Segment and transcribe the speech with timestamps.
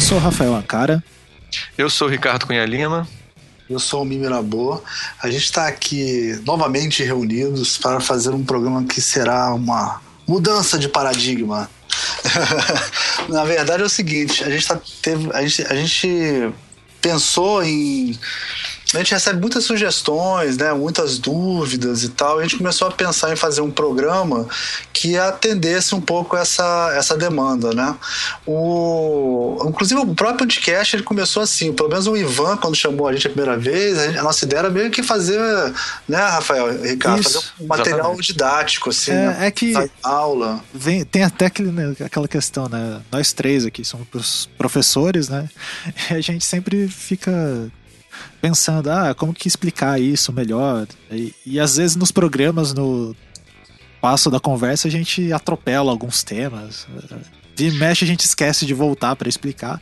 [0.00, 1.04] Eu sou o Rafael Ancara.
[1.76, 3.06] Eu sou o Ricardo Cunha Lima.
[3.68, 4.82] Eu sou o Mimi Labor.
[5.22, 10.88] A gente está aqui novamente reunidos para fazer um programa que será uma mudança de
[10.88, 11.70] paradigma.
[13.28, 16.50] Na verdade é o seguinte, a gente, tá, teve, a gente, a gente
[17.02, 18.18] pensou em
[18.94, 22.38] a gente recebe muitas sugestões, né, muitas dúvidas e tal.
[22.38, 24.48] E a gente começou a pensar em fazer um programa
[24.92, 27.94] que atendesse um pouco essa, essa demanda, né?
[28.46, 31.72] O, inclusive o próprio podcast ele começou assim.
[31.72, 34.44] Pelo menos o Ivan quando chamou a gente a primeira vez, a, gente, a nossa
[34.44, 35.40] ideia era meio que fazer,
[36.08, 38.26] né, Rafael, Ricardo, Isso, fazer um material exatamente.
[38.26, 39.46] didático assim, é, né?
[39.46, 39.72] é que
[40.02, 40.60] aula.
[40.74, 43.00] Vem, tem até aquele, né, aquela questão, né?
[43.10, 45.48] Nós três aqui somos professores, né?
[46.10, 47.70] E a gente sempre fica
[48.40, 50.86] pensando, ah, como que explicar isso melhor?
[51.10, 53.14] E, e às vezes nos programas, no
[54.00, 56.86] passo da conversa, a gente atropela alguns temas.
[57.54, 59.80] De mexe, a gente esquece de voltar para explicar.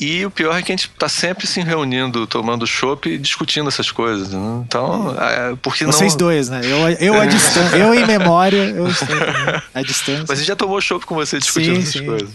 [0.00, 3.68] E o pior é que a gente está sempre se reunindo, tomando chopp e discutindo
[3.68, 4.30] essas coisas.
[4.30, 4.64] Né?
[4.66, 6.18] Então, é, porque Vocês não...
[6.18, 6.60] dois, né?
[6.64, 9.16] Eu, eu à distância, eu em memória, eu estou
[9.72, 10.24] à distância.
[10.28, 12.30] Mas a gente já tomou chopp com você discutindo sim, essas sim, coisas.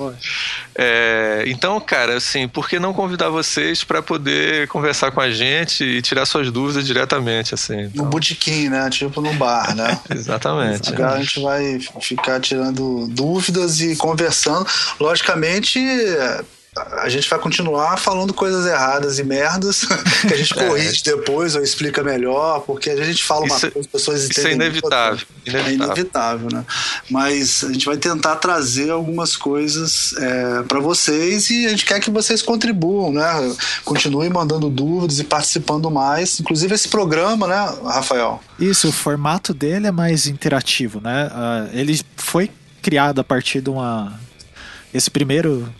[0.75, 5.83] É, então, cara, assim, por que não convidar vocês para poder conversar com a gente
[5.83, 7.81] e tirar suas dúvidas diretamente, assim?
[7.81, 8.05] Então...
[8.05, 8.89] No botequim, né?
[8.89, 9.99] Tipo no bar, né?
[10.09, 10.93] Exatamente.
[10.93, 14.65] Agora a gente vai ficar tirando dúvidas e conversando.
[14.99, 15.79] Logicamente
[17.01, 19.85] a gente vai continuar falando coisas erradas e merdas
[20.27, 20.67] que a gente é.
[20.67, 21.15] corrige é.
[21.15, 24.41] depois ou explica melhor, porque a gente fala uma isso, coisa, as pessoas entendem.
[24.41, 25.69] Isso é inevitável, inevitável.
[25.69, 26.65] É inevitável, né?
[27.09, 31.99] Mas a gente vai tentar trazer algumas coisas é, para vocês e a gente quer
[31.99, 33.55] que vocês contribuam, né?
[33.83, 36.39] Continuem mandando dúvidas e participando mais.
[36.39, 38.41] Inclusive esse programa, né, Rafael?
[38.59, 41.27] Isso, o formato dele é mais interativo, né?
[41.27, 42.49] Uh, ele foi
[42.81, 44.19] criado a partir de uma.
[44.93, 45.71] Esse primeiro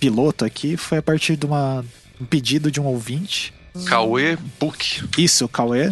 [0.00, 1.84] piloto aqui foi a partir de uma,
[2.20, 3.52] um pedido de um ouvinte.
[3.86, 5.08] Cauê Book.
[5.18, 5.90] Isso, Cauê.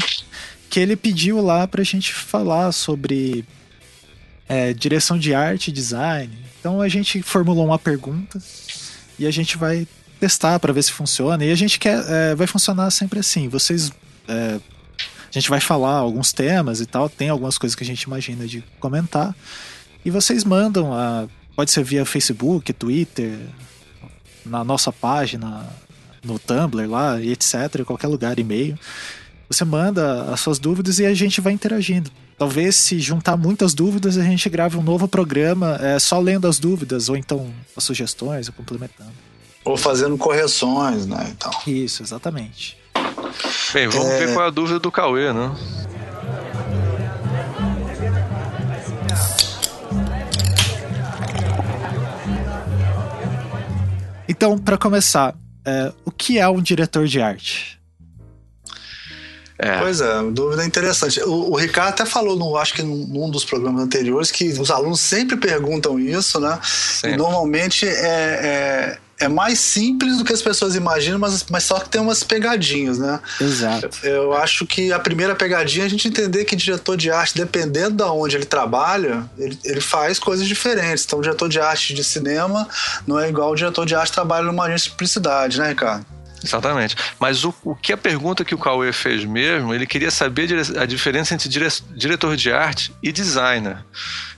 [0.70, 3.44] Que ele pediu lá pra gente falar sobre
[4.48, 6.37] é, direção de arte e design.
[6.59, 8.41] Então a gente formulou uma pergunta
[9.19, 9.87] e a gente vai
[10.19, 11.44] testar para ver se funciona.
[11.44, 12.03] E a gente quer.
[12.09, 13.48] É, vai funcionar sempre assim.
[13.48, 13.92] Vocês.
[14.26, 14.59] É,
[14.98, 17.09] a gente vai falar alguns temas e tal.
[17.09, 19.34] Tem algumas coisas que a gente imagina de comentar.
[20.04, 20.92] E vocês mandam.
[20.92, 23.38] A, pode ser via Facebook, Twitter,
[24.44, 25.66] na nossa página,
[26.25, 28.78] no Tumblr lá, e etc., em qualquer lugar, e-mail.
[29.49, 32.10] Você manda as suas dúvidas e a gente vai interagindo.
[32.37, 36.59] Talvez se juntar muitas dúvidas, a gente grave um novo programa é, só lendo as
[36.59, 39.12] dúvidas, ou então as sugestões, ou complementando.
[39.65, 41.28] Ou fazendo correções, né?
[41.31, 41.53] Então.
[41.66, 42.77] Isso, exatamente.
[43.72, 44.27] Bem, vamos é...
[44.27, 45.54] ver qual é a dúvida do Cauê, né?
[54.29, 57.81] Então, para começar, é, o que é um diretor de arte?
[59.59, 59.79] É.
[59.79, 61.21] Pois é, dúvida interessante.
[61.23, 64.71] O, o, Ricardo até falou, no, acho que num, num, dos programas anteriores, que os
[64.71, 66.59] alunos sempre perguntam isso, né?
[66.63, 67.13] Sempre.
[67.13, 71.89] E normalmente é, é, mais simples do que as pessoas imaginam, mas, mas só que
[71.89, 73.21] tem umas pegadinhas, né?
[73.41, 73.89] Exato.
[74.03, 77.97] Eu, acho que a primeira pegadinha é a gente entender que diretor de arte, dependendo
[77.97, 81.05] de onde ele trabalha, ele, ele faz coisas diferentes.
[81.05, 82.69] Então, o diretor de arte de cinema
[83.07, 86.05] não é igual o diretor de arte que trabalha numa agência de publicidade, né, Ricardo?
[86.43, 86.95] Exatamente.
[87.19, 90.85] Mas o, o que a pergunta que o Cauê fez mesmo, ele queria saber a
[90.85, 93.79] diferença entre dire, diretor de arte e designer.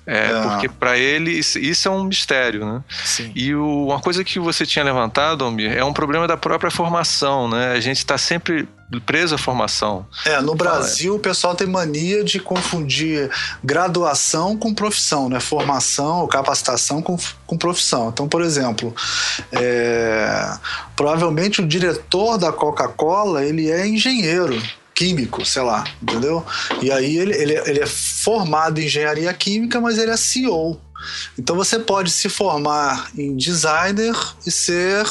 [0.07, 0.43] É, é.
[0.43, 2.83] Porque para ele isso, isso, é um mistério, né?
[3.05, 3.33] Sim.
[3.35, 7.49] E o, uma coisa que você tinha levantado, Almir, é um problema da própria formação,
[7.49, 7.73] né?
[7.73, 8.69] A gente está sempre
[9.05, 10.07] preso à formação.
[10.25, 13.29] É, no Brasil o pessoal tem mania de confundir
[13.65, 15.41] graduação com profissão, né?
[15.41, 18.11] Formação ou capacitação com, com profissão.
[18.11, 18.95] Então, por exemplo,
[19.51, 20.53] é,
[20.95, 24.57] provavelmente o diretor da Coca-Cola ele é engenheiro
[24.97, 26.45] químico, sei lá, entendeu?
[26.81, 30.81] E aí ele, ele, ele é formado em engenharia química, mas ele é CEO.
[31.39, 34.17] Então você pode se formar em designer
[34.47, 35.07] e ser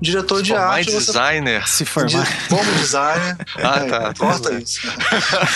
[0.00, 0.90] diretor se de arte.
[0.90, 1.68] Em designer.
[1.68, 2.48] Se formar.
[2.48, 3.36] Como designer.
[3.58, 4.10] ah, tá.
[4.10, 4.80] É, corta isso.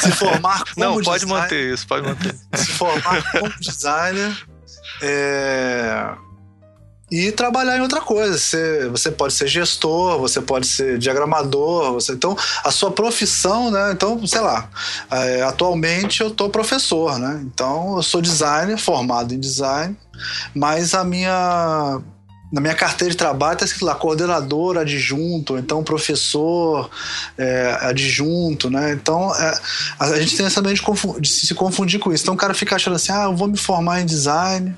[0.02, 2.34] Se formar como Não, pode designer, manter isso, pode manter.
[2.55, 4.37] Se formar como designer.
[5.00, 6.12] É,
[7.10, 8.38] e trabalhar em outra coisa.
[8.38, 13.90] Você, você pode ser gestor, você pode ser diagramador, você, então a sua profissão, né?
[13.92, 14.68] Então, sei lá,
[15.10, 17.40] é, atualmente eu estou professor, né?
[17.44, 19.96] Então eu sou designer, formado em design,
[20.54, 22.00] mas a minha
[22.52, 26.90] na minha carteira de trabalho está escrito lá coordenador adjunto, então professor
[27.38, 28.92] é, adjunto, né?
[28.92, 29.60] Então é,
[29.98, 30.74] a gente tem essa de,
[31.20, 32.24] de se confundir com isso.
[32.24, 34.76] Então o cara fica achando assim, ah, eu vou me formar em design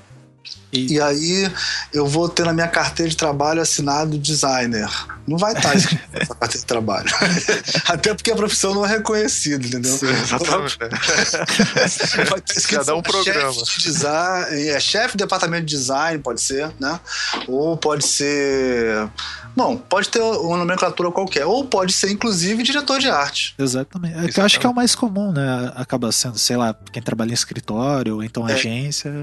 [0.73, 0.93] E...
[0.93, 1.01] e...
[1.01, 1.51] aí
[1.93, 4.89] eu vou ter na minha carteira de trabalho assinado designer.
[5.27, 7.09] Não vai estar escrito nessa carteira de trabalho.
[7.87, 9.95] Até porque a profissão não é reconhecida, entendeu?
[9.95, 10.77] Sim, exatamente.
[10.79, 13.53] vai estar escrito Cada um programa.
[13.53, 16.99] Chefe de design, é chefe de departamento de design, pode ser, né?
[17.47, 19.09] Ou pode ser
[19.55, 23.53] Bom, pode ter uma nomenclatura qualquer, ou pode ser inclusive diretor de arte.
[23.57, 24.25] Exatamente.
[24.25, 25.71] É que eu acho que é o mais comum, né?
[25.75, 28.53] Acaba sendo, sei lá, quem trabalha em escritório, ou então é.
[28.53, 29.13] agência.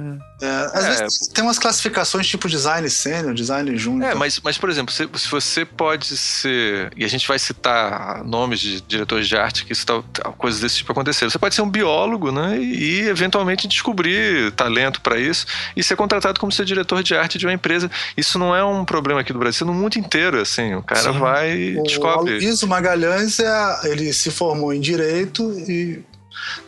[0.41, 0.89] É, às é.
[0.89, 4.11] vezes tem umas classificações tipo design sênior, design júnior.
[4.11, 6.93] É, mas, mas por exemplo, se, se, você pode ser.
[6.97, 10.03] E a gente vai citar nomes de diretores de arte que isso tá,
[10.37, 11.31] coisas desse tipo aconteceram.
[11.31, 12.59] Você pode ser um biólogo, né?
[12.59, 17.47] E, eventualmente descobrir talento para isso e ser contratado como ser diretor de arte de
[17.47, 17.91] uma empresa.
[18.17, 20.75] Isso não é um problema aqui do Brasil, no mundo inteiro inteiro, assim.
[20.75, 21.19] O cara Sim.
[21.19, 22.35] vai e descobre.
[22.35, 26.03] O Aloysio Magalhães, é, ele se formou em Direito e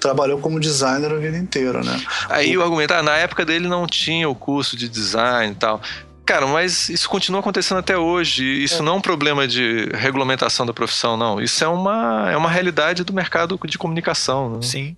[0.00, 2.00] trabalhou como designer a vida inteira, né?
[2.28, 5.56] Aí o, o argumento, ah, na época dele não tinha o curso de design e
[5.56, 5.80] tal.
[6.24, 8.44] Cara, mas isso continua acontecendo até hoje.
[8.44, 8.82] Isso é.
[8.82, 11.40] não é um problema de regulamentação da profissão, não.
[11.40, 14.50] Isso é uma, é uma realidade do mercado de comunicação.
[14.50, 14.62] Né?
[14.62, 14.96] Sim.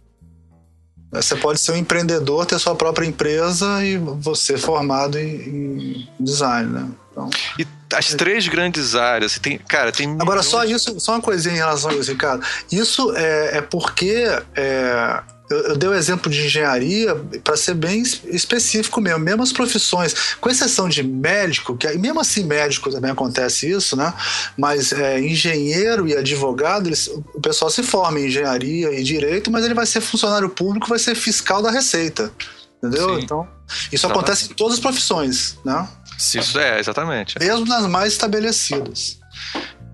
[1.11, 6.71] Você pode ser um empreendedor, ter sua própria empresa e você formado em, em design,
[6.71, 6.89] né?
[7.11, 10.11] Então, e as três grandes áreas, tem, cara, tem.
[10.21, 12.45] Agora, só isso, só uma coisinha em relação a isso, Ricardo.
[12.71, 15.21] Isso é, é porque é,
[15.51, 20.35] eu, eu, dei o exemplo de engenharia para ser bem específico mesmo, mesmo as profissões,
[20.41, 24.13] com exceção de médico, que mesmo assim médico também acontece isso, né?
[24.57, 29.65] Mas é, engenheiro e advogado, eles, o pessoal se forma em engenharia e direito, mas
[29.65, 32.33] ele vai ser funcionário público, vai ser fiscal da Receita.
[32.79, 33.17] Entendeu?
[33.17, 33.23] Sim.
[33.23, 34.19] Então, isso Exatamente.
[34.19, 35.89] acontece em todas as profissões, né?
[36.19, 37.39] Isso é, exatamente.
[37.39, 39.19] Mesmo nas mais estabelecidas.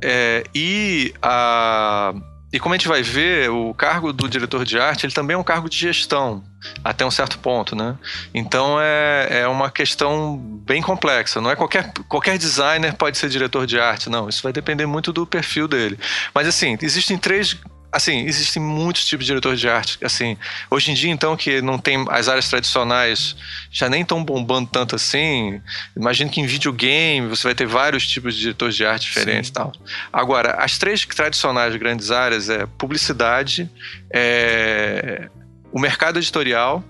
[0.02, 2.14] É, e a.
[2.52, 5.38] E como a gente vai ver, o cargo do diretor de arte ele também é
[5.38, 6.42] um cargo de gestão,
[6.82, 7.96] até um certo ponto, né?
[8.34, 11.40] Então é, é uma questão bem complexa.
[11.40, 14.28] Não é qualquer, qualquer designer pode ser diretor de arte, não.
[14.28, 15.96] Isso vai depender muito do perfil dele.
[16.34, 17.56] Mas assim, existem três
[17.92, 19.98] assim, existem muitos tipos de diretores de arte.
[20.02, 20.36] Assim,
[20.70, 23.36] hoje em dia, então, que não tem as áreas tradicionais
[23.70, 25.60] já nem estão bombando tanto assim.
[25.96, 29.52] Imagino que em videogame você vai ter vários tipos de diretores de arte diferentes e
[29.52, 29.72] tal.
[30.12, 33.70] Agora, as três tradicionais grandes áreas é publicidade,
[34.12, 35.28] é,
[35.72, 36.84] o mercado editorial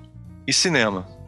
[0.46, 1.19] e cinema.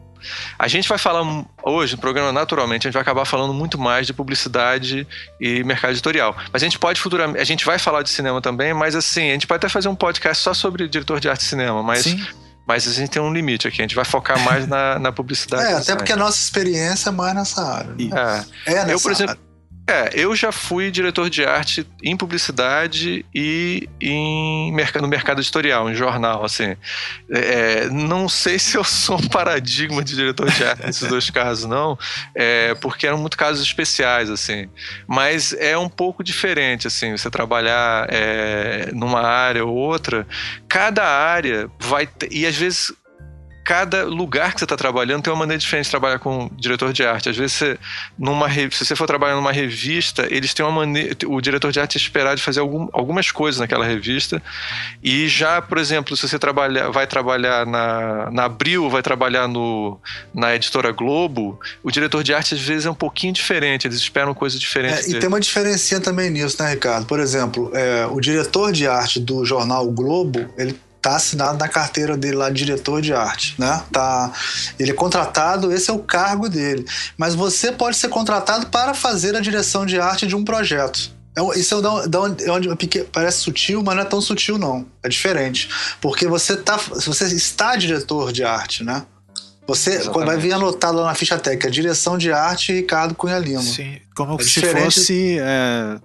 [0.57, 1.23] A gente vai falar
[1.63, 5.07] hoje no programa, naturalmente, a gente vai acabar falando muito mais de publicidade
[5.39, 6.35] e mercado editorial.
[6.51, 9.33] Mas a gente pode futuramente, a gente vai falar de cinema também, mas assim, a
[9.33, 12.03] gente pode até fazer um podcast só sobre diretor de arte e cinema, mas.
[12.03, 12.23] Sim.
[12.65, 15.65] Mas a gente tem um limite aqui, a gente vai focar mais na, na publicidade.
[15.65, 17.93] É, até porque a nossa experiência é mais nessa área.
[17.93, 18.45] Né?
[18.65, 18.71] É.
[18.71, 19.52] é nessa eu, por exemplo, área.
[19.85, 24.71] É, eu já fui diretor de arte em publicidade e em
[25.01, 26.77] no mercado editorial, em jornal, assim.
[27.29, 31.65] É, não sei se eu sou um paradigma de diretor de arte nesses dois casos,
[31.65, 31.97] não,
[32.33, 34.69] é, porque eram muito casos especiais, assim.
[35.05, 40.25] Mas é um pouco diferente, assim, você trabalhar é, numa área ou outra,
[40.67, 42.93] cada área vai ter, e às vezes
[43.63, 47.03] cada lugar que você está trabalhando tem uma maneira diferente de trabalhar com diretor de
[47.03, 47.29] arte.
[47.29, 47.79] Às vezes, você,
[48.17, 51.15] numa, se você for trabalhar numa revista, eles têm uma maneira.
[51.27, 54.41] O diretor de arte é esperado de fazer algum, algumas coisas naquela revista.
[55.01, 59.99] E já, por exemplo, se você trabalhar, vai trabalhar na, na Abril, vai trabalhar no,
[60.33, 64.33] na editora Globo, o diretor de arte às vezes é um pouquinho diferente, eles esperam
[64.33, 65.07] coisas diferentes.
[65.07, 67.05] É, e tem uma diferença também nisso, né, Ricardo?
[67.05, 72.15] Por exemplo, é, o diretor de arte do jornal Globo, ele tá assinado na carteira
[72.15, 73.83] dele lá, diretor de arte, né?
[73.91, 74.31] Tá,
[74.79, 76.85] ele é contratado, esse é o cargo dele.
[77.17, 81.11] Mas você pode ser contratado para fazer a direção de arte de um projeto.
[81.35, 84.85] É isso é onde, onde, onde parece sutil, mas não é tão sutil não.
[85.03, 85.67] É diferente,
[85.99, 89.05] porque você tá, você está diretor de arte, né?
[89.67, 93.61] Você quando vai vir anotado lá na ficha técnica, direção de arte Ricardo Cunha Lima.
[93.61, 95.99] Sim, como é se fosse é,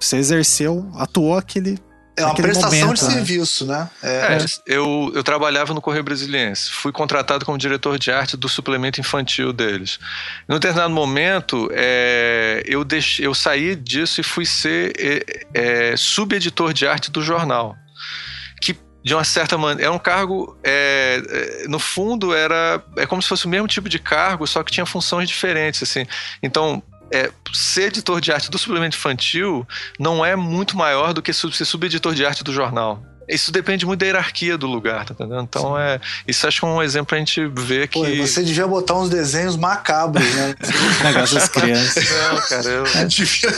[0.00, 1.78] você exerceu, atuou aquele
[2.14, 3.10] é uma prestação momento, de né?
[3.10, 3.88] serviço, né?
[4.02, 4.08] É.
[4.08, 6.70] É, eu, eu trabalhava no Correio Brasiliense.
[6.70, 9.98] Fui contratado como diretor de arte do suplemento infantil deles.
[10.46, 15.46] Num determinado momento, é, eu, deixei, eu saí disso e fui ser é,
[15.92, 17.76] é, subeditor de arte do jornal.
[18.60, 20.54] Que, de uma certa maneira, era um cargo.
[20.62, 24.70] É, no fundo, era é como se fosse o mesmo tipo de cargo, só que
[24.70, 25.82] tinha funções diferentes.
[25.82, 26.06] assim.
[26.42, 29.66] Então, é, ser editor de arte do suplemento infantil
[29.98, 33.11] não é muito maior do que ser subeditor de arte do jornal.
[33.28, 35.42] Isso depende muito da hierarquia do lugar, tá entendendo?
[35.42, 35.80] Então Sim.
[35.80, 36.00] é.
[36.26, 37.98] Isso acho que é um exemplo a gente vê que.
[37.98, 40.54] Pô, você devia botar uns desenhos macabros, né?
[41.04, 42.08] negócio das crianças.
[42.10, 42.86] Não, cara, eu.
[42.86, 43.50] É, devia...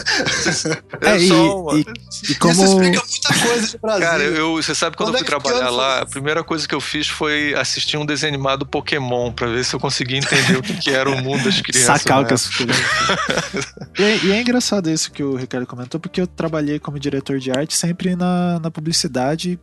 [1.02, 2.52] é, e, e, e, como...
[2.52, 4.06] Isso explica muita coisa de Brasil.
[4.06, 6.74] Cara, eu, você sabe quando, quando eu fui é trabalhar lá, a primeira coisa que
[6.74, 10.62] eu fiz foi assistir um desenho animado Pokémon pra ver se eu conseguia entender o
[10.62, 12.00] que, que era o mundo das crianças.
[12.00, 12.44] Sacar o que as
[13.98, 17.50] e, e é engraçado isso que o Ricardo comentou, porque eu trabalhei como diretor de
[17.50, 19.53] arte sempre na, na publicidade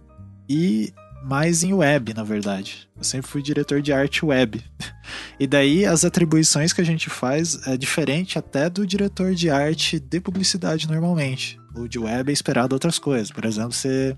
[0.51, 0.93] e
[1.24, 2.89] mais em web, na verdade.
[2.98, 4.62] Eu sempre fui diretor de arte web.
[5.39, 10.00] E daí as atribuições que a gente faz é diferente até do diretor de arte
[10.00, 11.60] de publicidade normalmente.
[11.75, 13.31] O de web é esperado outras coisas.
[13.31, 14.15] Por exemplo, você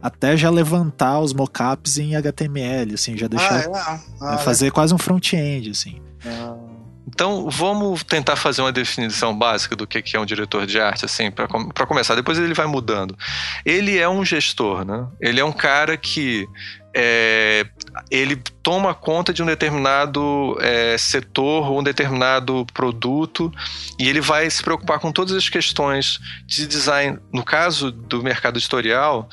[0.00, 4.34] até já levantar os mockups em HTML, assim, já deixar ah, é?
[4.34, 4.70] ah, fazer é.
[4.70, 6.00] quase um front-end, assim.
[6.24, 6.69] Ah.
[7.12, 11.30] Então, vamos tentar fazer uma definição básica do que é um diretor de arte, assim,
[11.30, 12.14] para começar.
[12.14, 13.18] Depois ele vai mudando.
[13.64, 15.06] Ele é um gestor, né?
[15.20, 16.48] Ele é um cara que
[16.94, 17.66] é,
[18.10, 23.52] ele toma conta de um determinado é, setor ou um determinado produto
[23.98, 27.18] e ele vai se preocupar com todas as questões de design.
[27.32, 29.28] No caso do mercado editorial,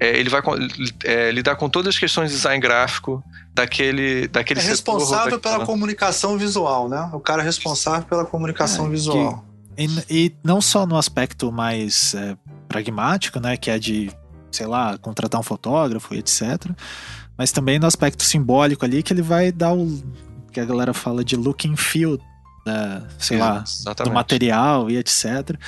[0.00, 0.40] é, ele vai
[1.04, 6.38] é, lidar com todas as questões de design gráfico daquele, daquele é responsável pela comunicação
[6.38, 7.10] visual, né?
[7.12, 9.44] O cara é responsável pela comunicação é, visual.
[9.76, 12.36] Que, e, e, não só no aspecto mais é,
[12.68, 13.56] pragmático, né?
[13.56, 14.10] Que é de,
[14.52, 16.70] sei lá, contratar um fotógrafo e etc.
[17.36, 20.00] Mas também no aspecto simbólico ali, que ele vai dar o
[20.52, 22.18] que a galera fala de look and feel,
[22.64, 23.64] da, sei lá,
[24.04, 25.58] do material e etc.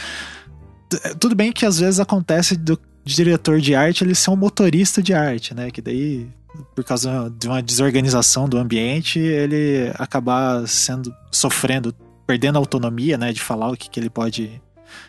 [1.19, 2.79] Tudo bem que às vezes acontece do
[3.15, 5.71] diretor de arte ele ser um motorista de arte, né?
[5.71, 6.29] Que daí,
[6.75, 11.95] por causa de uma desorganização do ambiente, ele acabar sendo sofrendo,
[12.27, 13.33] perdendo a autonomia, né?
[13.33, 14.61] De falar o que, que ele pode.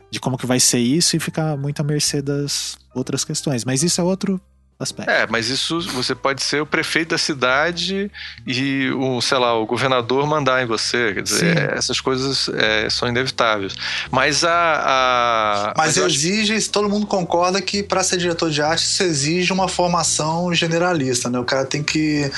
[0.09, 3.65] de como que vai ser isso e ficar muito à mercê das outras questões.
[3.65, 4.39] Mas isso é outro
[4.83, 5.09] aspecto.
[5.09, 8.11] É, mas isso você pode ser o prefeito da cidade
[8.45, 11.13] e o, sei lá, o governador mandar em você.
[11.13, 13.75] Quer dizer, é, essas coisas é, são inevitáveis.
[14.09, 14.51] Mas a.
[14.51, 16.69] a mas, mas exige, acho...
[16.69, 21.39] todo mundo concorda que para ser diretor de arte isso exige uma formação generalista, né?
[21.39, 22.29] O cara tem que.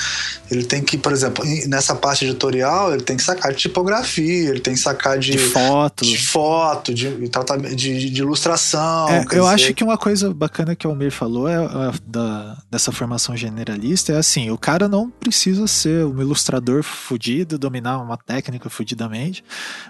[0.50, 4.60] Ele tem que, por exemplo, nessa parte editorial, ele tem que sacar de tipografia, ele
[4.60, 7.28] tem que sacar de, de foto, de, foto, de,
[7.74, 9.08] de, de ilustração.
[9.08, 9.46] É, eu dizer...
[9.46, 12.33] acho que uma coisa bacana que o Almir falou é, é da
[12.70, 18.16] dessa formação generalista é assim: o cara não precisa ser um ilustrador fudido, dominar uma
[18.16, 19.44] técnica fudidamente,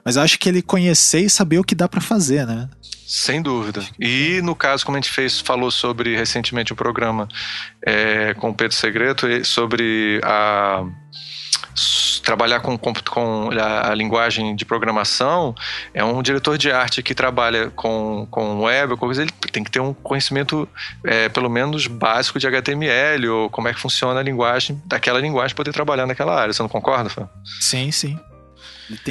[0.04, 2.68] mas acho que ele conhecer e saber o que dá para fazer, né?
[3.06, 3.82] Sem dúvida.
[3.98, 7.28] E no caso, como a gente fez, falou sobre recentemente o um programa
[7.84, 10.84] é, com o Pedro Segreto sobre a
[12.24, 15.54] trabalhar com, com, a, a, linguagem de programação,
[15.92, 19.80] é um diretor de arte que trabalha com, com web, coisa, ele tem que ter
[19.80, 20.68] um conhecimento,
[21.04, 25.54] é, pelo menos, básico de HTML, ou como é que funciona a linguagem, daquela linguagem,
[25.54, 26.52] poder trabalhar naquela área.
[26.52, 27.28] Você não concorda, Fã?
[27.60, 28.18] Sim, sim.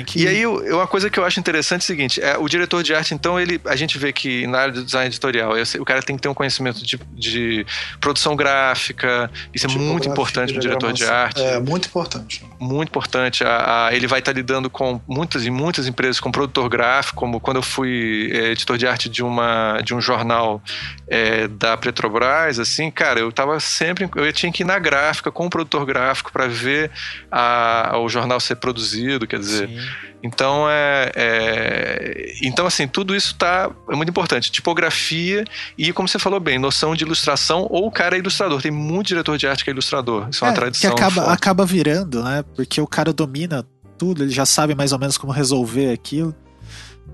[0.06, 0.24] Que...
[0.24, 2.94] E aí, uma coisa que eu acho interessante é o seguinte: é, o diretor de
[2.94, 6.16] arte, então, ele, a gente vê que na área do design editorial, o cara tem
[6.16, 7.66] que ter um conhecimento de, de
[8.00, 11.42] produção gráfica, isso é muito importante para o diretor de arte.
[11.42, 12.44] É, muito importante.
[12.60, 13.44] Muito importante.
[13.44, 17.18] A, a, ele vai estar tá lidando com muitas e muitas empresas, com produtor gráfico,
[17.18, 20.62] como quando eu fui é, editor de arte de, uma, de um jornal
[21.08, 24.10] é, da Petrobras, assim, cara, eu tava sempre.
[24.16, 26.92] Eu tinha que ir na gráfica com o produtor gráfico para ver
[27.32, 29.63] a, o jornal ser produzido, quer dizer.
[29.68, 30.14] Sim.
[30.24, 34.52] Então é, é, então assim tudo isso tá é muito importante.
[34.52, 35.44] Tipografia
[35.78, 38.62] e como você falou bem noção de ilustração ou o cara é ilustrador.
[38.62, 40.30] Tem muito diretor de arte que é ilustrador.
[40.30, 42.44] Isso é, é uma tradição que acaba acaba virando né?
[42.56, 43.66] Porque o cara domina
[43.98, 46.34] tudo ele já sabe mais ou menos como resolver aquilo.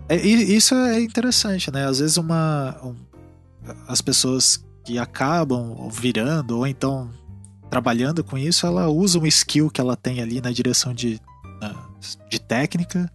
[0.07, 1.87] É, isso é interessante né?
[1.87, 2.95] Às vezes uma um,
[3.87, 7.09] as pessoas que acabam virando ou então
[7.71, 11.19] trabalhando com isso ela usa um skill que ela tem ali na direção de
[12.29, 13.11] de técnica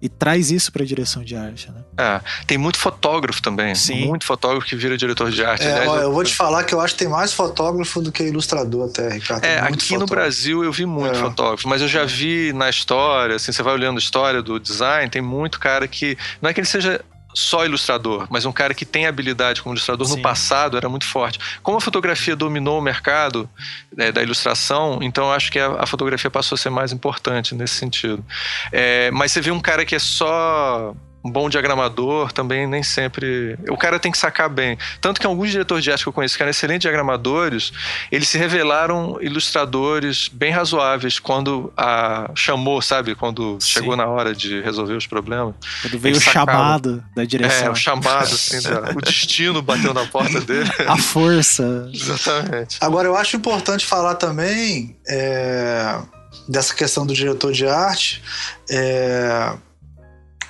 [0.00, 1.80] e traz isso para a direção de arte, né?
[1.96, 4.06] É, tem muito fotógrafo também, Sim.
[4.06, 5.64] muito fotógrafo que vira diretor de arte.
[5.64, 8.12] É, Aliás, ó, eu vou te falar que eu acho que tem mais fotógrafo do
[8.12, 9.44] que ilustrador até, Ricardo.
[9.44, 9.98] É, aqui fotógrafo.
[10.00, 11.20] no Brasil eu vi muito é.
[11.20, 15.08] fotógrafo, mas eu já vi na história, assim, você vai olhando a história do design,
[15.08, 17.00] tem muito cara que não é que ele seja
[17.34, 20.16] só ilustrador, mas um cara que tem habilidade como ilustrador Sim.
[20.16, 21.38] no passado era muito forte.
[21.62, 23.50] Como a fotografia dominou o mercado
[23.94, 27.54] né, da ilustração, então eu acho que a, a, fotografia passou a ser mais importante
[27.54, 28.24] nesse sentido.
[28.70, 33.58] É, mas você vê um cara que é só um bom diagramador também nem sempre.
[33.70, 34.76] O cara tem que sacar bem.
[35.00, 37.72] Tanto que alguns diretores de arte que eu conheço que eram excelentes diagramadores,
[38.12, 43.14] eles se revelaram ilustradores bem razoáveis quando a chamou, sabe?
[43.14, 43.70] Quando Sim.
[43.70, 45.54] chegou na hora de resolver os problemas.
[45.80, 47.68] Quando veio o chamado da direção.
[47.68, 48.58] É, o chamado, assim,
[48.94, 50.70] o destino bateu na porta dele.
[50.86, 51.88] A força.
[51.90, 52.76] Exatamente.
[52.82, 55.98] Agora, eu acho importante falar também é,
[56.46, 58.22] dessa questão do diretor de arte.
[58.68, 59.54] É,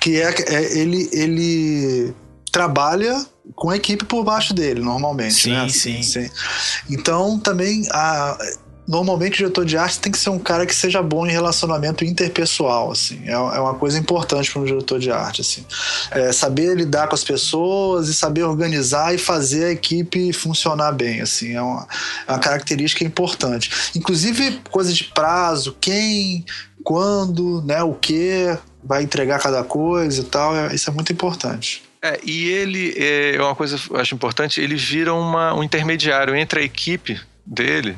[0.05, 2.13] que é, é ele, ele
[2.51, 5.33] trabalha com a equipe por baixo dele, normalmente.
[5.33, 5.67] Sim, né?
[5.67, 6.03] sim.
[6.03, 6.29] sim.
[6.87, 8.37] Então, também, a,
[8.87, 12.05] normalmente o diretor de arte tem que ser um cara que seja bom em relacionamento
[12.05, 13.19] interpessoal, assim.
[13.25, 15.65] É, é uma coisa importante para um diretor de arte, assim.
[16.11, 21.21] É saber lidar com as pessoas e saber organizar e fazer a equipe funcionar bem,
[21.21, 21.53] assim.
[21.55, 21.87] É uma,
[22.27, 23.71] é uma característica importante.
[23.95, 26.45] Inclusive, coisa de prazo, quem,
[26.83, 30.55] quando, né, o que vai entregar cada coisa e tal.
[30.55, 31.83] É, isso é muito importante.
[32.01, 36.59] É, e ele, é uma coisa eu acho importante, ele vira uma, um intermediário entre
[36.59, 37.97] a equipe dele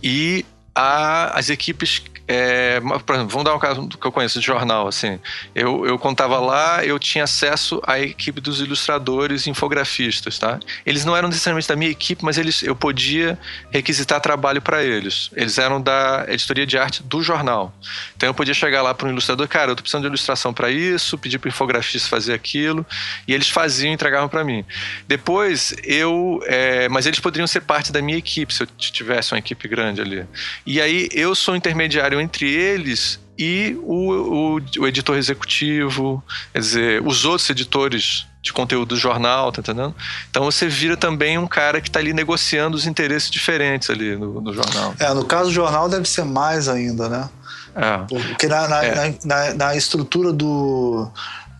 [0.00, 2.00] e a, as equipes
[2.32, 5.18] é, por exemplo, vamos dar um caso que eu conheço de jornal, assim.
[5.52, 10.60] Eu, eu contava lá, eu tinha acesso à equipe dos ilustradores infografistas, tá?
[10.86, 13.36] Eles não eram necessariamente da minha equipe, mas eles, eu podia
[13.72, 15.28] requisitar trabalho para eles.
[15.34, 17.74] Eles eram da editoria de arte do jornal.
[18.16, 20.70] Então eu podia chegar lá para um ilustrador, cara, eu tô precisando de ilustração para
[20.70, 22.86] isso, pedir para infografista fazer aquilo,
[23.26, 24.64] e eles faziam e entregavam para mim.
[25.08, 29.38] Depois eu, é, mas eles poderiam ser parte da minha equipe se eu tivesse uma
[29.40, 30.24] equipe grande ali.
[30.64, 36.22] E aí eu sou intermediário entre eles e o, o, o, editor executivo,
[36.52, 39.94] quer dizer, os outros editores de conteúdo do jornal, tá entendendo?
[40.30, 44.40] Então você vira também um cara que está ali negociando os interesses diferentes ali no,
[44.40, 44.94] no, jornal.
[44.98, 47.30] É, no caso do jornal deve ser mais ainda, né?
[47.74, 47.98] É.
[48.08, 49.14] Porque na, na, é.
[49.24, 51.10] na, na estrutura do,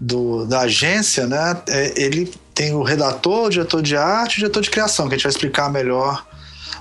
[0.01, 4.41] do, da agência, né, é, ele tem o redator, o diretor de arte e o
[4.41, 6.27] diretor de criação, que a gente vai explicar melhor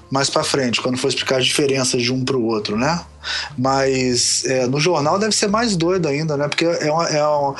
[0.09, 2.99] mais para frente, quando for explicar as diferenças de um para o outro, né?
[3.57, 6.47] Mas é, no jornal deve ser mais doido ainda, né?
[6.47, 7.55] Porque é, uma, é uma,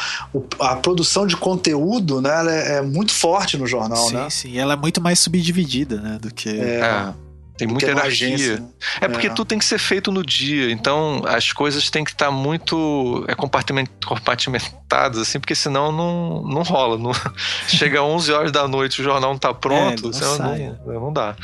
[0.59, 2.29] a produção de conteúdo, né?
[2.29, 4.29] Ela é, é muito forte no jornal, sim, né?
[4.29, 6.17] Sim, ela é muito mais subdividida, né?
[6.19, 6.49] Do que.
[6.49, 7.13] É.
[7.63, 7.65] é.
[7.65, 8.27] Tem muita energia.
[8.33, 8.69] Agência, né?
[9.01, 9.29] É porque é.
[9.29, 13.35] tudo tem que ser feito no dia, então as coisas têm que estar muito é,
[13.35, 16.97] compartimentadas, assim, porque senão não, não rola.
[16.97, 17.11] Não...
[17.67, 21.35] Chega 11 horas da noite, o jornal não está pronto, é, não, não, não, dá.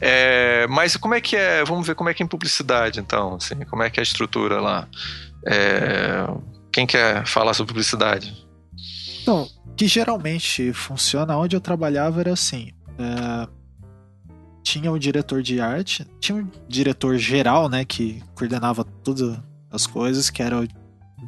[0.00, 1.64] É, mas como é que é?
[1.64, 4.04] Vamos ver como é que é em publicidade, então, assim, como é que é a
[4.04, 4.86] estrutura lá.
[5.46, 6.26] É,
[6.70, 8.46] quem quer falar sobre publicidade?
[9.22, 12.72] Então, que geralmente funciona onde eu trabalhava era assim.
[12.98, 13.61] É,
[14.62, 19.38] tinha o diretor de arte, tinha um diretor geral, né, que coordenava todas
[19.70, 20.66] as coisas, que era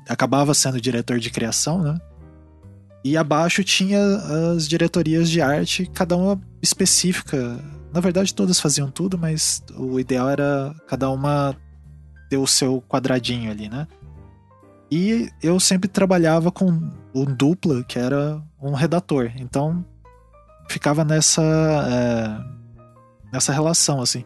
[0.08, 1.98] acabava sendo diretor de criação, né?
[3.04, 4.00] E abaixo tinha
[4.54, 7.58] as diretorias de arte, cada uma específica.
[7.92, 11.54] Na verdade, todas faziam tudo, mas o ideal era cada uma
[12.30, 13.86] ter o seu quadradinho ali, né?
[14.90, 19.30] E eu sempre trabalhava com um dupla, que era um redator.
[19.36, 19.84] Então,
[20.68, 21.42] ficava nessa.
[21.42, 22.63] É
[23.34, 24.24] nessa relação, assim.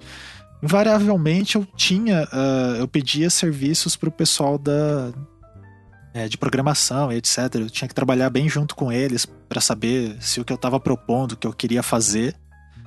[0.63, 5.13] Invariavelmente eu tinha, uh, eu pedia serviços para o pessoal da
[6.13, 7.39] é, de programação e etc.
[7.55, 10.81] Eu tinha que trabalhar bem junto com eles para saber se o que eu estava
[10.81, 12.35] propondo, o que eu queria fazer,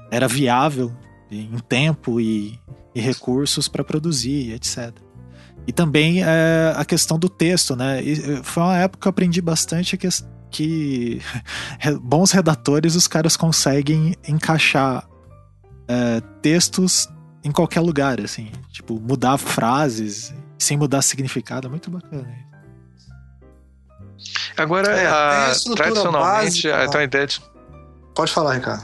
[0.10, 0.92] era viável
[1.32, 2.60] em tempo e,
[2.94, 4.92] e recursos para produzir, etc.
[5.66, 8.02] E também é, a questão do texto, né?
[8.04, 10.10] E foi uma época que eu aprendi bastante que,
[10.50, 11.22] que
[12.02, 15.08] bons redatores os caras conseguem encaixar
[15.92, 17.10] é, textos
[17.44, 18.50] em qualquer lugar, assim.
[18.72, 21.68] Tipo, mudar frases sem mudar significado.
[21.68, 22.28] É muito bacana
[24.56, 27.42] Agora, é, a, a tradicionalmente, básica, a, a ideia de...
[28.16, 28.84] Pode falar, Ricardo.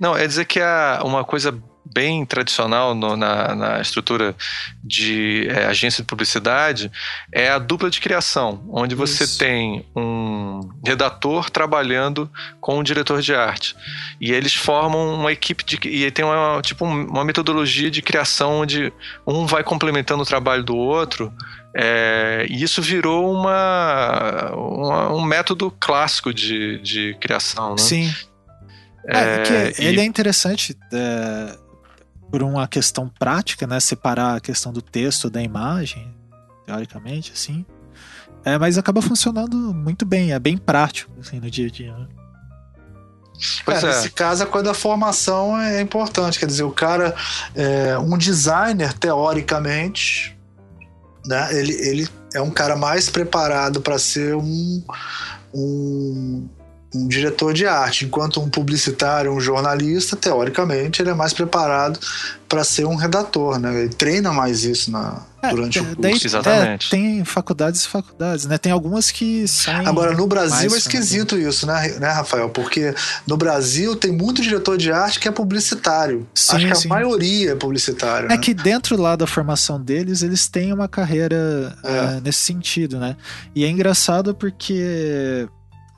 [0.00, 1.52] Não, é dizer que a, uma coisa
[1.92, 4.34] bem tradicional no, na, na, estrutura
[4.82, 6.90] de é, agência de publicidade
[7.30, 9.38] é a dupla de criação, onde você Isso.
[9.38, 13.76] tem um redator trabalhando com um diretor de arte.
[14.20, 15.78] E eles formam uma equipe de.
[15.88, 18.92] E tem uma, tipo, uma metodologia de criação onde
[19.26, 21.32] um vai complementando o trabalho do outro.
[21.74, 27.78] É, e isso virou uma, uma, um método clássico de, de criação, né?
[27.78, 28.14] Sim.
[29.08, 31.58] É, é ele é interessante é,
[32.32, 33.78] por uma questão prática, né?
[33.78, 36.10] Separar a questão do texto da imagem,
[36.64, 37.62] teoricamente, assim.
[38.42, 41.94] É, mas acaba funcionando muito bem, é bem prático, assim, no dia a dia.
[41.94, 42.06] Né?
[43.66, 46.38] Pois é, Nesse caso, a coisa da formação é importante.
[46.38, 47.14] Quer dizer, o cara,
[47.54, 50.34] é, um designer, teoricamente,
[51.26, 54.82] né, ele, ele, é um cara mais preparado para ser um,
[55.52, 56.48] um
[56.94, 61.98] um diretor de arte, enquanto um publicitário, um jornalista, teoricamente, ele é mais preparado
[62.48, 63.84] para ser um redator, né?
[63.84, 66.00] Ele treina mais isso na, é, durante o curso.
[66.02, 66.86] Daí, Exatamente.
[66.86, 68.58] É, tem faculdades e faculdades, né?
[68.58, 69.86] Tem algumas que saem.
[69.86, 72.50] Agora, no Brasil é esquisito isso, né, né, Rafael?
[72.50, 72.94] Porque
[73.26, 76.28] no Brasil tem muito diretor de arte que é publicitário.
[76.34, 76.88] Sim, Acho que sim.
[76.88, 78.26] a maioria é publicitário.
[78.26, 78.36] É né?
[78.36, 81.88] que dentro lá da formação deles, eles têm uma carreira é.
[81.88, 83.16] uh, nesse sentido, né?
[83.54, 85.48] E é engraçado porque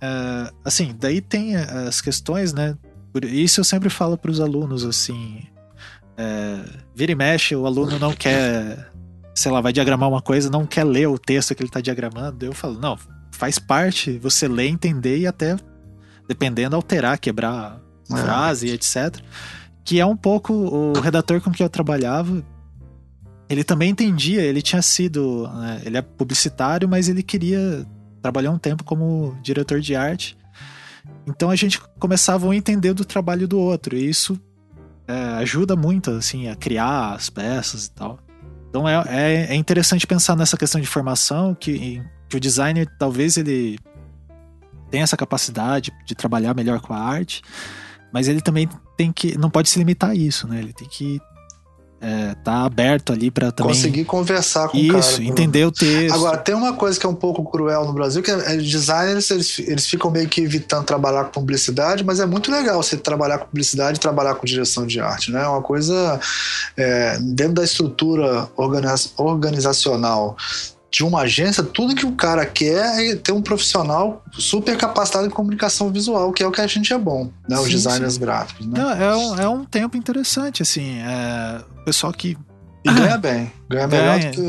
[0.05, 2.77] Uh, assim, daí tem as questões, né?
[3.12, 5.47] Por isso eu sempre falo para os alunos assim:
[6.19, 8.90] uh, vira e mexe, o aluno não quer,
[9.35, 12.45] sei lá, vai diagramar uma coisa, não quer ler o texto que ele está diagramando.
[12.45, 12.99] Eu falo: não,
[13.31, 15.57] faz parte você ler, entender e até,
[16.29, 18.17] dependendo, alterar, quebrar é.
[18.17, 19.17] frase, etc.
[19.85, 22.45] Que é um pouco o redator com que eu trabalhava.
[23.49, 25.49] Ele também entendia, ele tinha sido.
[25.49, 27.87] Né, ele é publicitário, mas ele queria
[28.25, 30.35] trabalhou um tempo como diretor de arte.
[31.27, 33.95] Então a gente começava a entender do trabalho do outro.
[33.95, 34.41] E isso
[35.07, 38.19] é, ajuda muito, assim, a criar as peças e tal.
[38.71, 43.37] Então é, é, é interessante pensar nessa questão de formação, que, que o designer talvez
[43.37, 43.79] ele
[44.91, 47.43] tenha essa capacidade de trabalhar melhor com a arte,
[48.11, 50.61] mas ele também tem que não pode se limitar a isso, né?
[50.61, 51.21] Ele tem que
[52.05, 56.14] é, tá aberto ali para também conseguir conversar com isso, o cara, entender o texto.
[56.14, 59.31] Agora tem uma coisa que é um pouco cruel no Brasil que é, é, designers
[59.31, 63.38] eles, eles ficam meio que evitando trabalhar com publicidade, mas é muito legal você trabalhar
[63.38, 65.45] com publicidade e trabalhar com direção de arte, né?
[65.45, 66.21] É uma coisa
[66.77, 68.51] é, dentro da estrutura
[69.17, 70.37] organizacional
[70.94, 75.30] de uma agência, tudo que o cara quer é ter um profissional super capacitado em
[75.30, 77.59] comunicação visual, que é o que a gente é bom, né?
[77.59, 78.20] Os sim, designers sim.
[78.20, 78.64] gráficos.
[78.64, 78.78] Né?
[78.78, 81.00] Não, é, um, é um tempo interessante, assim.
[81.00, 82.38] É, o pessoal que.
[82.85, 83.52] E ganha bem.
[83.68, 84.42] Ganha, melhor do que.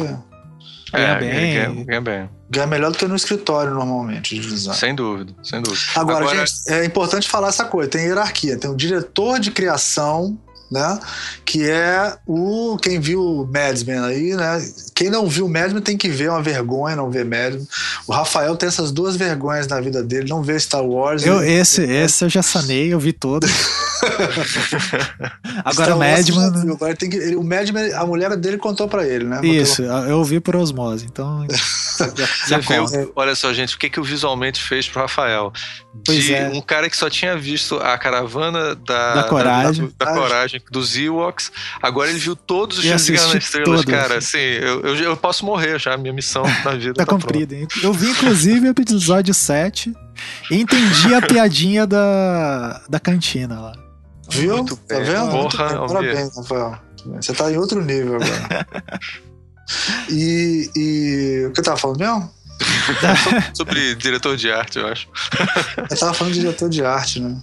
[0.91, 1.29] Ganha é, bem.
[1.31, 2.29] Ganha, ganha, bem.
[2.47, 4.79] Ganha melhor do que no escritório, normalmente, de design.
[4.79, 5.81] Sem dúvida, sem dúvida.
[5.95, 8.55] Agora, Agora, gente, é importante falar essa coisa: tem hierarquia.
[8.55, 10.37] Tem o diretor de criação
[10.69, 10.99] né?
[11.43, 14.65] Que é o quem viu Madman aí, né?
[14.93, 17.67] Quem não viu Madman tem que ver, é uma vergonha não ver Madman.
[18.07, 21.25] O Rafael tem essas duas vergonhas na vida dele, não vê Star Wars.
[21.25, 23.47] Eu, esse, esse eu já sanei, eu vi todo.
[25.63, 26.71] Agora o Madman.
[26.71, 29.41] Agora tem que, ele, o Madman, a mulher dele contou para ele, né?
[29.43, 31.45] Isso, eu ouvi por osmose, então.
[32.15, 35.51] já, já viu, olha só, gente, o que, que o visualmente fez pro Rafael?
[36.03, 36.49] De é.
[36.49, 40.61] um cara que só tinha visto a caravana da, da coragem, da, da, da coragem
[40.71, 43.85] dos Ewoks, agora ele viu todos os filmes de Guerra nas Estrelas, todos.
[43.85, 44.17] cara.
[44.17, 47.55] Assim, eu, eu, eu, posso morrer já, minha missão na vida tá, tá cumprida.
[47.81, 49.93] Eu vi, inclusive, o episódio 7
[50.51, 53.73] e entendi a piadinha da, da cantina lá.
[54.29, 54.57] Viu?
[54.57, 55.31] Muito tá vendo?
[55.31, 56.79] Porra, Parabéns, Rafael.
[57.21, 58.67] Você tá em outro nível agora.
[60.09, 62.33] e, e o que eu tava falando mesmo?
[63.53, 65.07] Sobre diretor de arte, eu acho.
[65.77, 67.39] eu tava falando de diretor de arte, né?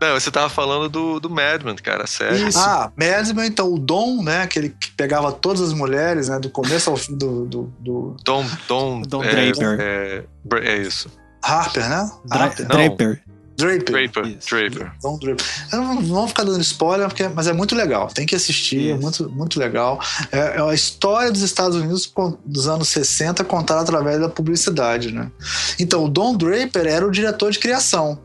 [0.00, 2.48] Não, você tava falando do, do Madman, cara, sério.
[2.48, 2.58] Isso.
[2.58, 4.42] Ah, Madman, então, o Dom, né?
[4.42, 6.38] Aquele que pegava todas as mulheres, né?
[6.38, 7.46] Do começo ao fim do.
[7.46, 8.16] do, do...
[8.24, 9.78] Dom, Dom, Dom é, Draper.
[9.80, 10.24] É,
[10.62, 11.08] é, isso.
[11.42, 12.10] Harper, né?
[12.24, 12.66] Dra Harper.
[12.66, 13.22] Draper.
[13.56, 13.92] Draper.
[13.92, 14.38] Draper.
[14.50, 14.92] Draper.
[15.00, 15.46] Dom Draper.
[15.72, 18.08] Eu não, não vou ficar dando spoiler, porque, mas é muito legal.
[18.08, 20.00] Tem que assistir, é muito, muito legal.
[20.32, 22.12] É, é a história dos Estados Unidos
[22.44, 25.30] dos anos 60 contada através da publicidade, né?
[25.78, 28.18] Então, o Don Draper era o diretor de criação.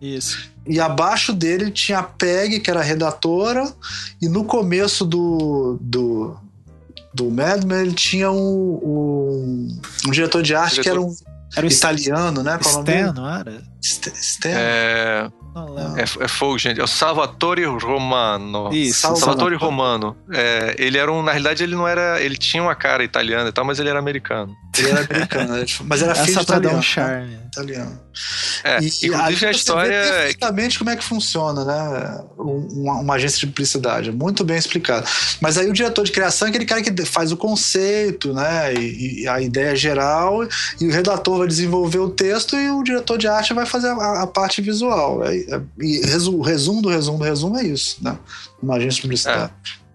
[0.00, 0.50] Isso.
[0.66, 3.72] E abaixo dele tinha a Peg, que era a redatora,
[4.20, 6.36] e no começo do, do,
[7.12, 10.82] do Mad Men ele tinha um, um, um diretor de arte diretor.
[10.82, 11.14] que era um
[11.56, 12.58] era italiano, né?
[12.62, 13.62] Qual Stan, não era?
[13.80, 14.50] Stan?
[14.50, 15.30] É...
[15.96, 16.80] É, é fogo, gente.
[16.80, 18.70] É o Salvatore Romano.
[18.72, 19.00] Isso.
[19.00, 20.16] Salvatore Romano.
[20.32, 21.22] É, ele era um.
[21.22, 22.20] Na realidade, ele não era.
[22.20, 24.54] Ele tinha uma cara italiana e tal, mas ele era americano.
[24.76, 25.64] Ele era americano, né?
[25.84, 26.78] mas era filho de italiano.
[26.78, 27.38] Um charme.
[27.46, 28.00] Italiano.
[28.64, 29.94] É, e, inclusive a, a história.
[29.94, 32.20] É perfeitamente como é que funciona, né?
[32.36, 34.12] Uma, uma, agência de publicidade.
[34.12, 35.06] Muito bem explicado.
[35.40, 38.74] Mas aí o diretor de criação é aquele cara que faz o conceito, né?
[38.74, 40.46] E, e a ideia geral,
[40.80, 44.22] e o redator vai desenvolver o texto e o diretor de arte vai fazer a,
[44.22, 45.24] a parte visual.
[45.24, 45.47] É,
[45.80, 48.18] e o resumo do resumo do resumo é isso, né?
[48.62, 49.52] Uma agência publicitária.
[49.84, 49.88] É.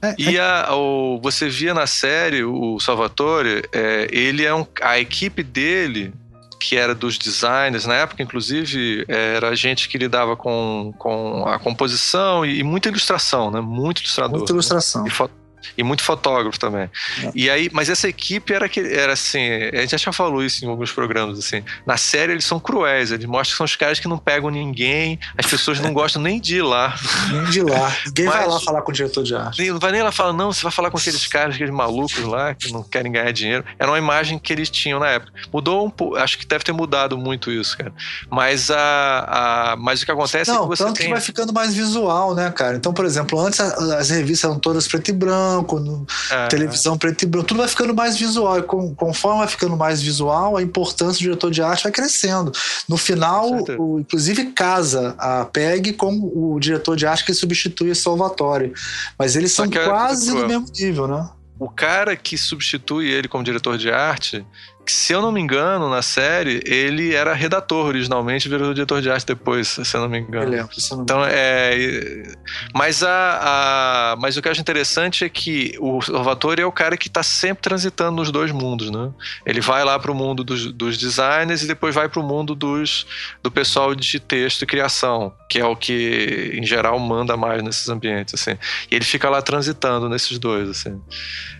[0.00, 4.64] É, e é a, o, você via na série o Salvatore, é, ele é um,
[4.80, 6.12] a equipe dele
[6.60, 12.44] que era dos designers, na época, inclusive, era gente que lidava com, com a composição
[12.44, 13.60] e, e muita ilustração, né?
[13.60, 14.38] Muito ilustrador.
[14.38, 15.04] Muita ilustração.
[15.04, 15.08] Né?
[15.08, 15.30] E, fo
[15.76, 16.90] E muito fotógrafo também.
[17.22, 17.32] É.
[17.34, 20.68] E aí, mas essa equipe era que era assim, a gente já falou isso em
[20.68, 21.62] alguns programas assim.
[21.86, 25.18] Na série eles são cruéis, eles mostram que são os caras que não pegam ninguém,
[25.36, 26.94] as pessoas não gostam nem de ir lá.
[27.30, 27.96] Nem de ir lá.
[28.06, 29.70] Ninguém mas, vai lá falar com o diretor de arte.
[29.70, 32.54] Não vai nem lá falar, não, você vai falar com aqueles caras, aqueles malucos lá
[32.54, 33.64] que não querem ganhar dinheiro.
[33.78, 35.32] Era uma imagem que eles tinham na época.
[35.52, 37.92] Mudou um pouco, acho que deve ter mudado muito isso, cara.
[38.30, 41.06] Mas a, a mas o que acontece não, é que você tanto tem...
[41.06, 42.76] que vai ficando mais visual, né, cara?
[42.76, 47.22] Então, por exemplo, antes as revistas eram todas preto e branco, no, é, televisão preto
[47.22, 48.58] e branco, tudo vai ficando mais visual.
[48.58, 52.52] E com, conforme vai ficando mais visual, a importância do diretor de arte vai crescendo.
[52.88, 57.96] No final, o, inclusive casa a PEG com o diretor de arte que substitui o
[57.96, 58.72] Salvatore.
[59.18, 61.28] Mas eles são é quase no mesmo nível, né?
[61.58, 64.46] O cara que substitui ele como diretor de arte
[64.92, 69.26] se eu não me engano, na série, ele era redator originalmente virou diretor de arte
[69.26, 70.50] depois, se eu não me engano.
[70.50, 72.34] Lembro, não então, é.
[72.74, 76.72] Mas, a, a, mas o que eu acho interessante é que o Salvatore é o
[76.72, 79.10] cara que está sempre transitando nos dois mundos, né?
[79.44, 82.54] Ele vai lá para o mundo dos, dos designers e depois vai para o mundo
[82.54, 83.06] dos,
[83.42, 87.88] do pessoal de texto e criação, que é o que, em geral, manda mais nesses
[87.88, 88.58] ambientes, assim.
[88.90, 91.00] E ele fica lá transitando nesses dois, assim.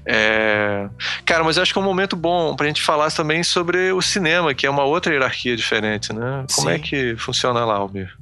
[0.07, 0.88] É...
[1.25, 4.00] Cara, mas eu acho que é um momento bom pra gente falar também sobre o
[4.00, 6.46] cinema, que é uma outra hierarquia diferente, né?
[6.54, 6.81] Como é Sim.
[6.81, 8.16] é que funciona lá, Almir?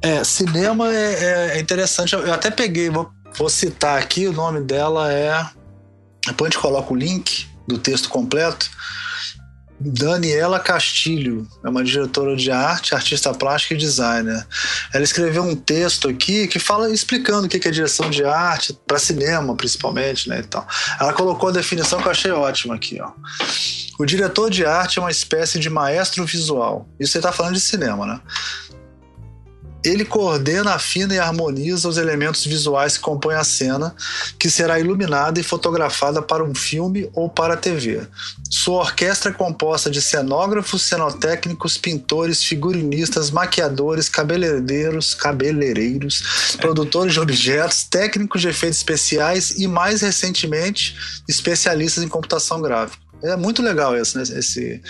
[0.00, 2.14] É, cinema é, é, interessante.
[2.14, 5.46] Eu até peguei, vou, vou citar aqui, o nome dela é.
[6.26, 8.70] Depois a gente coloca o link do texto completo.
[9.78, 14.46] Daniela Castilho, é uma diretora de arte, artista plástica e designer.
[14.92, 18.98] Ela escreveu um texto aqui que fala explicando o que é direção de arte para
[18.98, 20.42] cinema, principalmente, né?
[20.46, 20.64] Então,
[20.98, 23.12] ela colocou a definição que eu achei ótima aqui, ó.
[23.98, 26.88] O diretor de arte é uma espécie de maestro visual.
[27.00, 28.20] Isso você está falando de cinema, né?
[29.86, 33.94] Ele coordena, afina e harmoniza os elementos visuais que compõem a cena,
[34.36, 38.04] que será iluminada e fotografada para um filme ou para a TV.
[38.50, 47.84] Sua orquestra é composta de cenógrafos, cenotécnicos, pintores, figurinistas, maquiadores, cabeleireiros, cabeleireiros, produtores de objetos,
[47.84, 50.96] técnicos de efeitos especiais e, mais recentemente,
[51.28, 53.06] especialistas em computação gráfica.
[53.22, 54.22] É muito legal esse, né?
[54.22, 54.82] esse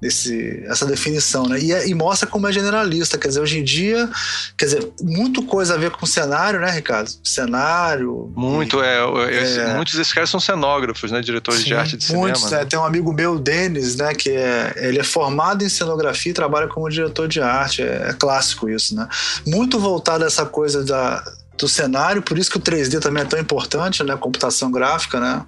[0.00, 1.58] esse, essa definição, né?
[1.58, 4.08] E, é, e, mostra como é generalista, quer dizer, hoje em dia,
[4.56, 7.10] quer dizer, muito coisa a ver com cenário, né, Ricardo?
[7.24, 8.30] Cenário.
[8.36, 11.20] Muito, e, é, é, Muitos desses caras são cenógrafos, né?
[11.20, 12.62] Diretores sim, de arte de muitos, cinema.
[12.62, 12.68] Né?
[12.68, 14.14] Tem um amigo meu, Denis, né?
[14.14, 17.82] Que é, ele é formado em cenografia e trabalha como diretor de arte.
[17.82, 19.08] É, é clássico isso, né?
[19.46, 21.24] Muito voltado a essa coisa da
[21.56, 24.16] do cenário, por isso que o 3D também é tão importante, né?
[24.16, 25.42] Computação gráfica, né?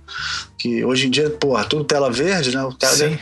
[0.58, 2.62] Que hoje em dia, pô, tudo tela verde, né?
[2.64, 3.18] O cara, Sim.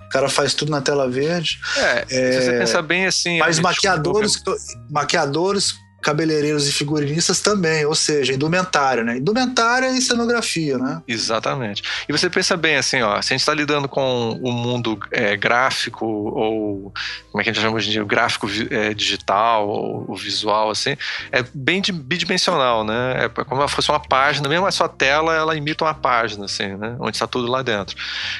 [0.00, 1.60] o cara faz tudo na tela verde.
[1.76, 3.38] É, é se você pensar bem assim.
[3.38, 4.42] Mas maquiadores,
[4.90, 9.16] maquiadores cabeleireiros e figurinistas também, ou seja, indumentária, né?
[9.16, 11.00] Indumentária e cenografia, né?
[11.06, 11.82] Exatamente.
[12.08, 15.36] E você pensa bem assim, ó, se a gente está lidando com o mundo é,
[15.36, 16.92] gráfico ou
[17.30, 20.96] como é que a gente chama hoje em dia, gráfico é, digital ou, visual, assim,
[21.30, 23.24] é bem bidimensional, né?
[23.24, 26.76] É como se fosse uma página, mesmo a sua tela, ela imita uma página, assim,
[26.76, 26.96] né?
[26.98, 27.96] Onde está tudo lá dentro.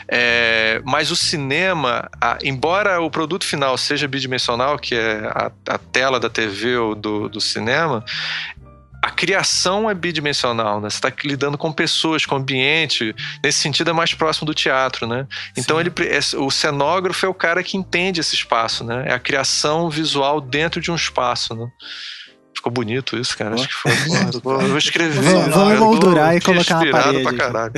[0.09, 5.79] É, mas o cinema, a, embora o produto final seja bidimensional, que é a, a
[5.79, 8.05] tela da TV ou do, do cinema,
[9.03, 10.89] a criação é bidimensional, né?
[10.89, 13.13] Você está lidando com pessoas, com ambiente.
[13.43, 15.27] Nesse sentido, é mais próximo do teatro, né?
[15.57, 19.05] Então, ele, é, o cenógrafo é o cara que entende esse espaço, né?
[19.09, 21.67] É a criação visual dentro de um espaço, né?
[22.55, 23.57] Ficou bonito isso, cara.
[23.57, 23.91] Acho que foi.
[24.41, 25.51] Vou escrever.
[25.51, 27.23] Vamos moldurar e colocar na parede.
[27.25, 27.73] Pra caralho.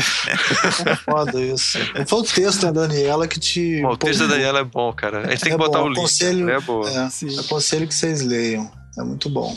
[1.07, 1.79] foda isso.
[2.07, 3.81] Foi o texto da Daniela que te.
[3.81, 5.27] Bom, o texto da Daniela é bom, cara.
[5.27, 5.87] A gente tem é que botar bom.
[5.87, 5.99] o link.
[5.99, 6.91] Aconselho, é boa.
[6.91, 8.71] É, aconselho que vocês leiam.
[8.99, 9.57] É muito bom.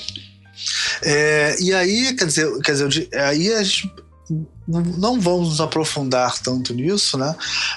[1.04, 3.92] É, e aí, quer dizer, quer dizer, aí a gente
[4.68, 7.36] não vamos nos aprofundar tanto nisso, né?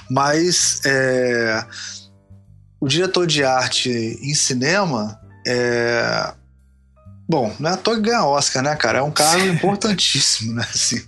[0.09, 1.65] Mas é,
[2.79, 6.33] o diretor de arte em cinema é,
[7.31, 8.99] Bom, não é à toa que ganha Oscar, né, cara?
[8.99, 10.67] É um caso importantíssimo, né?
[10.69, 11.01] Assim,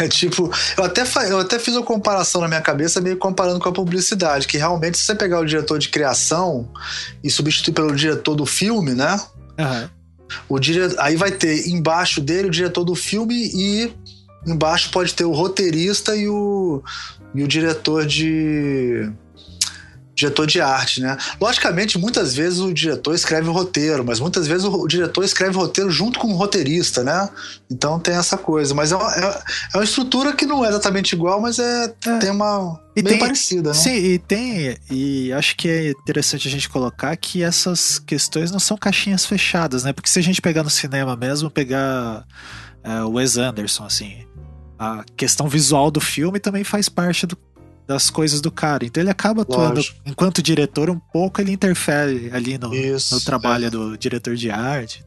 [0.00, 3.68] é tipo, eu até, eu até fiz uma comparação na minha cabeça, meio comparando com
[3.68, 6.68] a publicidade, que realmente, se você pegar o diretor de criação
[7.22, 9.20] e substituir pelo diretor do filme, né?
[9.56, 9.88] Uhum.
[10.48, 10.94] O dire...
[10.98, 13.92] Aí vai ter embaixo dele o diretor do filme e
[14.46, 16.82] embaixo pode ter o roteirista e o,
[17.34, 19.10] e o diretor de
[20.18, 21.16] diretor de arte, né?
[21.40, 25.60] Logicamente, muitas vezes o diretor escreve o roteiro, mas muitas vezes o diretor escreve o
[25.60, 27.28] roteiro junto com o roteirista, né?
[27.70, 28.74] Então tem essa coisa.
[28.74, 29.42] Mas é uma, é,
[29.74, 32.18] é uma estrutura que não é exatamente igual, mas é, é.
[32.18, 32.80] tem uma.
[32.96, 33.76] E bem tem, parecida, né?
[33.76, 34.76] Sim, e tem.
[34.90, 39.84] E acho que é interessante a gente colocar que essas questões não são caixinhas fechadas,
[39.84, 39.92] né?
[39.92, 42.26] Porque se a gente pegar no cinema mesmo, pegar
[42.84, 44.26] uh, o Wes Anderson, assim
[44.78, 47.36] a questão visual do filme também faz parte do,
[47.88, 48.84] das coisas do cara.
[48.84, 49.98] Então ele acaba atuando, Lógico.
[50.04, 53.70] enquanto diretor, um pouco ele interfere ali no, Isso, no trabalho é.
[53.70, 55.02] do diretor de arte.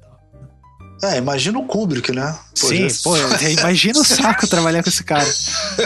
[1.04, 2.36] É, imagina o Kubrick, né?
[2.60, 2.96] Pô, Sim, já...
[3.04, 3.18] pô,
[3.60, 5.28] imagina o saco trabalhar com esse cara.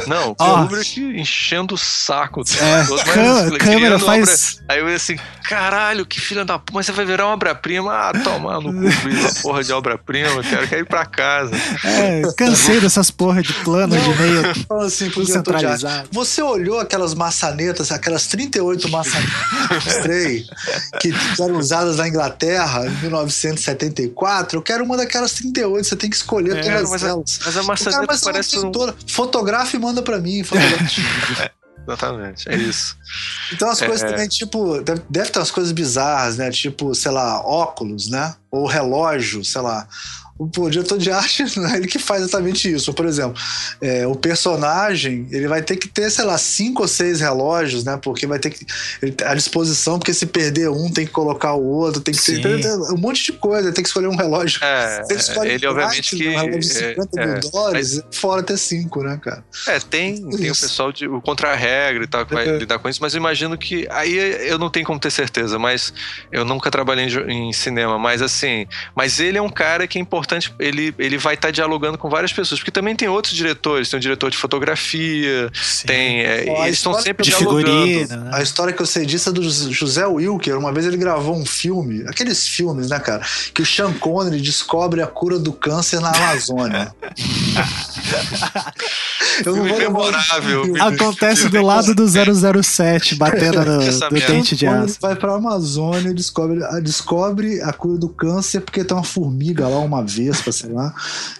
[0.08, 0.58] Não, o oh.
[0.64, 2.42] Kubrick enchendo o saco.
[2.42, 4.60] É, câmera faz...
[4.60, 4.66] Obra...
[4.76, 7.94] Aí eu ia assim, caralho, que filha da puta, mas você vai virar uma obra-prima?
[7.94, 11.56] Ah, toma no Kubrick, uma porra de obra-prima, quero, quero ir pra casa.
[11.84, 16.10] É, cansei dessas porra de plano de meio Fala assim, centralizado.
[16.12, 19.32] Você olhou aquelas maçanetas, aquelas 38 maçanetas
[21.00, 24.58] que eram usadas na Inglaterra em 1974?
[24.58, 27.40] Eu quero uma daquelas 38, você tem que escolher é, todas mas elas.
[27.42, 28.72] A, mas a maçaneta cara, parece um...
[29.08, 30.42] Fotografa e manda pra mim.
[31.40, 31.52] é,
[31.84, 32.98] exatamente, é isso.
[33.54, 36.52] Então as é, coisas também, tipo, deve, deve ter umas coisas bizarras, né?
[36.52, 38.36] Tipo, sei lá, óculos, né?
[38.52, 39.88] Ou relógio, sei lá
[40.38, 42.94] o diretor de arte não é ele que faz exatamente isso.
[42.94, 43.42] Por exemplo,
[43.82, 47.98] é, o personagem ele vai ter que ter, sei lá, cinco ou seis relógios, né?
[48.02, 48.66] Porque vai ter que
[49.02, 52.62] ele, à disposição, porque se perder um tem que colocar o outro, tem que ter,
[52.62, 54.60] ter um monte de coisa, tem que escolher um relógio.
[54.62, 58.42] É, ele, ele obviamente que um relógio de 50 é, mil é, dólares, mas, fora
[58.42, 59.44] até cinco, né, cara?
[59.68, 62.58] É, tem, tem o pessoal de o contra-regra e tal que vai é.
[62.58, 64.18] lidar com isso, mas eu imagino que aí
[64.50, 65.94] eu não tenho como ter certeza, mas
[66.30, 70.02] eu nunca trabalhei em, em cinema, mas assim, mas ele é um cara que é
[70.02, 73.34] importante importante, ele, ele vai estar tá dialogando com várias pessoas, porque também tem outros
[73.34, 75.88] diretores, tem um diretor de fotografia, Sim.
[75.88, 76.22] tem.
[76.22, 77.68] É, eles estão sempre de dialogando.
[77.68, 78.32] Figurino, né?
[78.34, 80.58] A história que eu sei disso é do José Wilker.
[80.58, 83.24] Uma vez ele gravou um filme, aqueles filmes, né, cara?
[83.54, 86.94] Que o Sean Connery descobre a cura do câncer na Amazônia.
[89.46, 90.74] eu não vou memorável.
[90.80, 94.98] Acontece do lado do 007, batendo no, do dente de aço.
[95.02, 99.80] Vai pra Amazônia e descobre, descobre a cura do câncer porque tem uma formiga lá,
[99.80, 100.94] uma Vespa, sei lá,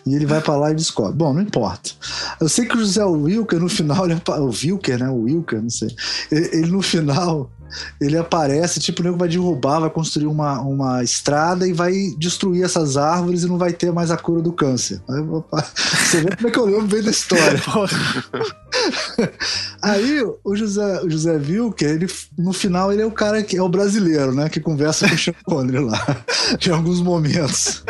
[0.06, 1.14] e ele vai para lá e descobre.
[1.14, 1.92] Bom, não importa.
[2.40, 5.10] Eu sei que o José Wilker, no final, ele, o Wilker, né?
[5.10, 5.96] O Wilker, não sei.
[6.32, 7.50] Ele, ele no final,
[8.00, 12.64] ele aparece, tipo, o nego vai derrubar, vai construir uma, uma estrada e vai destruir
[12.64, 15.02] essas árvores e não vai ter mais a cura do câncer.
[15.10, 15.22] Aí,
[16.06, 17.62] você vê como é que eu lembro bem da história.
[19.82, 23.62] Aí o José, o José Wilker, ele, no final, ele é o cara que é
[23.62, 24.50] o brasileiro, né?
[24.50, 26.24] Que conversa com o Sean Connery lá,
[26.66, 27.84] em alguns momentos.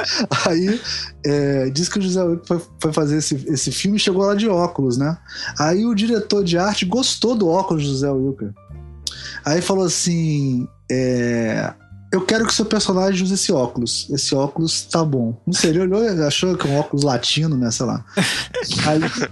[0.46, 0.80] Aí
[1.26, 4.36] é, diz que o José Wilker foi, foi, fazer esse, esse filme e chegou lá
[4.36, 5.18] de óculos, né?
[5.60, 8.54] Aí o diretor de arte gostou do óculos do José Wilker.
[9.46, 11.74] Aí falou assim: é,
[12.12, 14.08] Eu quero que seu personagem use esse óculos.
[14.10, 15.40] Esse óculos tá bom.
[15.46, 17.70] Não sei, ele olhou achou que é um óculos latino, né?
[17.72, 18.04] Sei lá.
[18.88, 19.30] Aí.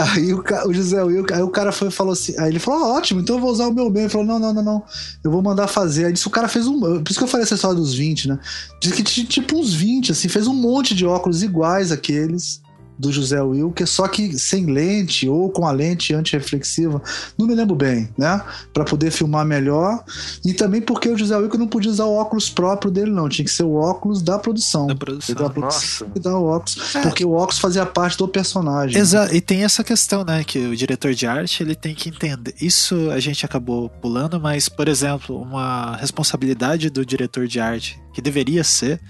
[0.00, 2.88] Aí o, o José Will, aí o cara foi falou assim, aí ele falou, ah,
[2.98, 4.04] ótimo, então eu vou usar o meu bem.
[4.04, 4.84] Ele falou, não, não, não, não,
[5.24, 6.04] eu vou mandar fazer.
[6.04, 8.28] Aí disse, o cara fez um, por isso que eu falei essa história dos 20,
[8.28, 8.38] né?
[8.80, 12.62] Diz que tinha tipo uns 20, assim, fez um monte de óculos iguais àqueles
[12.98, 17.00] do José Wilker, só que sem lente ou com a lente antirreflexiva,
[17.38, 18.42] não me lembro bem, né?
[18.72, 20.02] Para poder filmar melhor.
[20.44, 23.28] E também porque o José Wilker não podia usar o óculos próprio dele, não.
[23.28, 24.86] Tinha que ser o óculos da produção.
[24.86, 25.34] Da produção.
[25.34, 27.02] Da produção e o óculos, é.
[27.02, 29.00] Porque o óculos fazia parte do personagem.
[29.00, 29.34] Exato.
[29.34, 30.42] E tem essa questão, né?
[30.42, 32.54] Que o diretor de arte ele tem que entender.
[32.60, 38.20] Isso a gente acabou pulando, mas, por exemplo, uma responsabilidade do diretor de arte que
[38.20, 39.00] deveria ser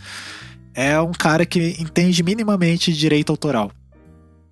[0.74, 3.72] é um cara que entende minimamente direito autoral.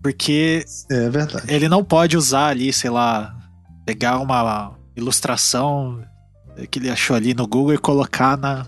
[0.02, 1.52] Porque é verdade.
[1.52, 3.37] ele não pode usar ali, sei lá,
[3.85, 6.02] pegar uma ilustração
[6.70, 8.66] que ele achou ali no Google e colocar na,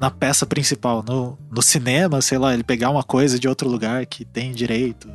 [0.00, 1.02] na peça principal.
[1.06, 5.08] No, no cinema, sei lá, ele pegar uma coisa de outro lugar que tem direito.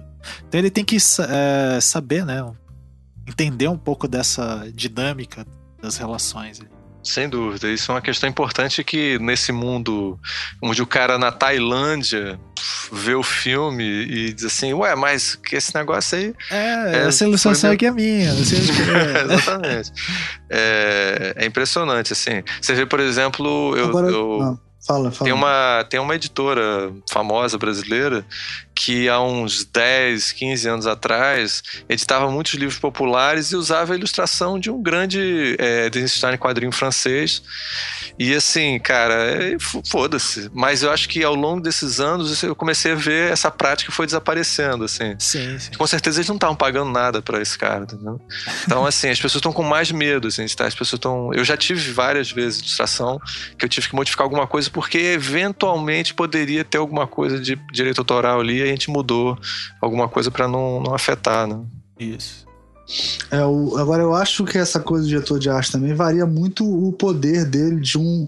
[0.47, 2.45] Então ele tem que é, saber, né?
[3.27, 5.45] Entender um pouco dessa dinâmica
[5.81, 6.59] das relações.
[7.03, 10.19] Sem dúvida, isso é uma questão importante que nesse mundo
[10.61, 12.39] onde o cara na Tailândia
[12.91, 16.33] vê o filme e diz assim, ué, mas que esse negócio aí.
[16.51, 18.29] É, é essa ilustração aqui é minha.
[18.29, 19.33] é.
[19.33, 19.91] Exatamente.
[20.49, 22.43] É, é, impressionante, assim.
[22.61, 23.89] Você vê, por exemplo, eu.
[23.89, 24.59] Agora, eu...
[24.85, 25.25] Fala, fala.
[25.25, 28.25] Tem uma, tem uma editora famosa brasileira
[28.83, 34.59] que há uns 10, 15 anos atrás editava muitos livros populares e usava a ilustração
[34.59, 35.87] de um grande é,
[36.33, 37.43] em quadrinho francês.
[38.17, 40.49] E assim, cara, é, foda-se.
[40.51, 44.07] Mas eu acho que ao longo desses anos eu comecei a ver essa prática foi
[44.07, 45.15] desaparecendo, assim.
[45.19, 45.71] Sim, sim.
[45.77, 48.19] Com certeza eles não estavam pagando nada para esse cara, entendeu?
[48.65, 50.65] Então, assim, as pessoas estão com mais medo, assim, tá?
[50.65, 51.31] As pessoas estão...
[51.35, 53.19] Eu já tive várias vezes ilustração
[53.59, 57.99] que eu tive que modificar alguma coisa porque eventualmente poderia ter alguma coisa de direito
[57.99, 59.37] autoral ali a gente mudou
[59.81, 61.59] alguma coisa para não, não afetar, né?
[61.99, 62.45] Isso.
[63.29, 66.65] É, o, agora eu acho que essa coisa do diretor de arte também varia muito
[66.65, 68.27] o poder dele de um.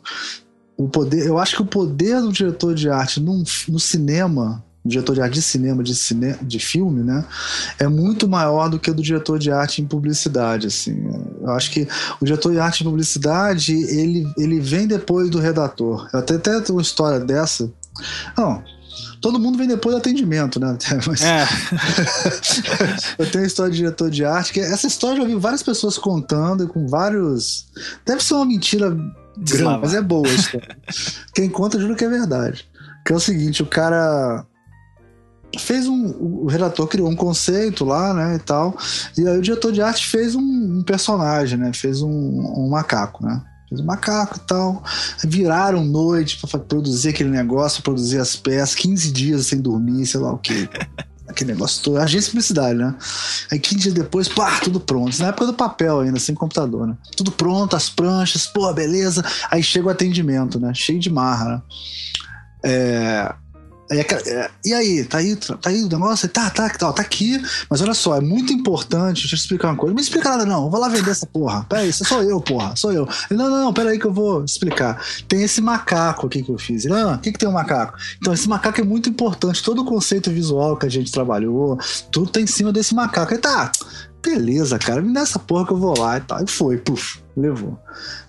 [0.78, 4.90] O poder, eu acho que o poder do diretor de arte no, no cinema o
[4.90, 7.24] diretor de arte de cinema, de, cine, de filme, né,
[7.80, 11.06] é muito maior do que o do diretor de arte em publicidade, assim.
[11.42, 11.88] Eu acho que
[12.20, 16.10] o diretor de arte em publicidade, ele, ele vem depois do redator.
[16.12, 17.72] Eu até, até tenho uma história dessa.
[18.38, 18.62] Não,
[19.24, 20.78] todo mundo vem depois do atendimento, né?
[21.08, 21.22] Mas...
[21.24, 21.48] É.
[23.18, 25.64] eu tenho a história de diretor de arte, que essa história eu já vi várias
[25.64, 27.68] pessoas contando, com vários.
[28.06, 28.90] Deve ser uma mentira
[29.38, 30.78] grande, mas é boa a história.
[31.34, 32.68] Quem conta jura que é verdade.
[33.06, 34.46] Que é o seguinte, o cara
[35.58, 36.08] fez um.
[36.20, 38.36] O redator criou um conceito lá, né?
[38.36, 38.78] E tal.
[39.18, 40.42] E aí o diretor de arte fez um,
[40.80, 41.72] um personagem, né?
[41.74, 43.42] Fez um, um macaco, né?
[43.82, 44.84] Macaco e tal.
[45.24, 50.32] Viraram noite para produzir aquele negócio, produzir as peças, 15 dias sem dormir, sei lá
[50.34, 50.70] o quê.
[51.28, 51.98] aquele negócio todo.
[51.98, 52.96] Agência de publicidade, né?
[53.52, 55.18] Aí 15 dias depois, pá, tudo pronto.
[55.20, 56.98] Na época do papel ainda, sem computador, né?
[57.16, 59.24] Tudo pronto, as pranchas, pô, beleza.
[59.50, 60.72] Aí chega o atendimento, né?
[60.74, 61.62] Cheio de marra, né?
[62.66, 63.36] É,
[63.92, 66.28] é, e aí, tá aí, tá aí o negócio?
[66.30, 67.42] Tá, tá, tá, tá aqui.
[67.70, 69.22] Mas olha só, é muito importante.
[69.22, 69.92] Deixa eu te explicar uma coisa.
[69.92, 70.70] Não me explica nada, não.
[70.70, 71.66] Vou lá vender essa porra.
[71.66, 72.76] Pera aí, sou eu, porra.
[72.76, 73.08] Sou eu.
[73.30, 75.04] Não, não, não, pera aí que eu vou explicar.
[75.28, 76.86] Tem esse macaco aqui que eu fiz.
[76.86, 77.98] Não, o que, que tem um macaco?
[78.18, 79.62] Então, esse macaco é muito importante.
[79.62, 81.78] Todo o conceito visual que a gente trabalhou,
[82.12, 83.34] tudo tá em cima desse macaco.
[83.34, 83.72] Aí tá,
[84.24, 86.44] beleza, cara, me dá essa porra que eu vou lá e tal.
[86.44, 87.78] E foi, puf, levou.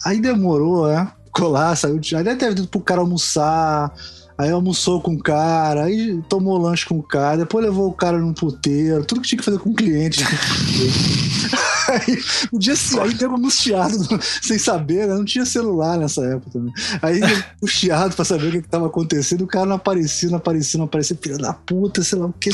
[0.04, 1.10] Aí demorou, né?
[1.40, 2.00] Lá, saiu.
[2.16, 3.92] Aí deve ter ido pro cara almoçar
[4.36, 8.18] Aí almoçou com o cara, aí tomou lanche com o cara, depois levou o cara
[8.18, 10.24] num puteiro, tudo que tinha que fazer com o cliente.
[11.88, 12.18] aí,
[12.52, 13.96] um dia aí pegou no chiado,
[14.42, 15.14] sem saber, né?
[15.14, 16.72] Não tinha celular nessa época também.
[17.00, 17.20] Aí
[17.62, 20.78] o chiado pra saber o que, que tava acontecendo, o cara não aparecia, não aparecia,
[20.78, 22.50] não aparecia, filho da puta, sei lá o que.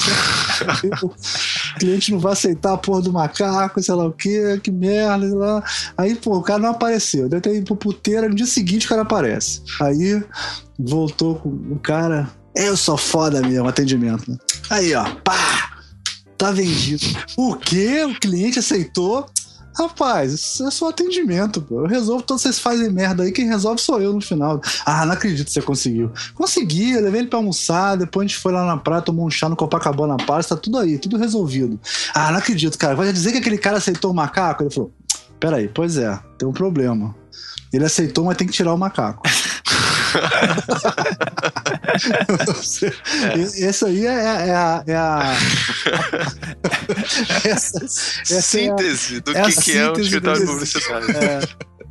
[1.03, 5.27] o cliente não vai aceitar a porra do macaco, sei lá o que, que merda,
[5.27, 5.65] sei lá.
[5.97, 7.29] Aí, pô, o cara não apareceu.
[7.29, 9.63] Deve ter ido pro puteiro, no dia seguinte o cara aparece.
[9.81, 10.23] Aí
[10.87, 12.31] voltou com o cara.
[12.55, 14.31] Eu sou foda mesmo, atendimento.
[14.31, 14.37] Né?
[14.69, 15.71] Aí, ó, pá!
[16.37, 17.05] Tá vendido.
[17.37, 18.05] O quê?
[18.05, 19.27] O cliente aceitou?
[19.77, 21.81] Rapaz, isso é só atendimento, pô.
[21.81, 24.61] Eu resolvo, todos vocês fazem merda aí, quem resolve sou eu no final.
[24.85, 26.11] Ah, não acredito que você conseguiu.
[26.35, 29.31] Consegui, eu levei ele pra almoçar, depois a gente foi lá na praia, tomou um
[29.31, 31.79] chá no Copacabana Palace, tá tudo aí, tudo resolvido.
[32.15, 32.97] Ah, não acredito, cara.
[32.97, 34.65] Vai dizer que aquele cara aceitou o macaco?
[34.65, 34.93] Ele falou,
[35.39, 37.15] peraí, pois é, tem um problema.
[37.73, 39.23] Ele aceitou, mas tem que tirar o macaco.
[43.63, 44.85] Essa aí é, é, a.
[44.87, 45.37] É a
[47.49, 51.11] essa, essa síntese é a, do que, que é um escritório publicitário.
[51.11, 51.41] É,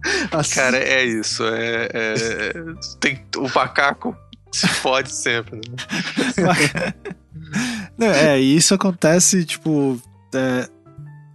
[0.53, 1.43] Cara, é isso.
[1.45, 2.53] É, é,
[2.99, 4.15] tem, o macaco
[4.51, 5.57] se fode sempre.
[5.57, 6.93] Né?
[7.97, 10.01] Não, é, isso acontece, tipo.
[10.33, 10.69] É,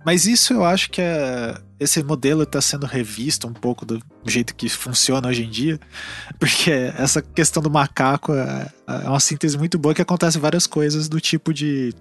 [0.04, 4.54] mas isso eu acho que é, esse modelo está sendo revisto um pouco do jeito
[4.54, 5.80] que funciona hoje em dia,
[6.38, 11.08] porque essa questão do macaco é, é uma síntese muito boa que acontece várias coisas
[11.08, 11.92] do tipo de,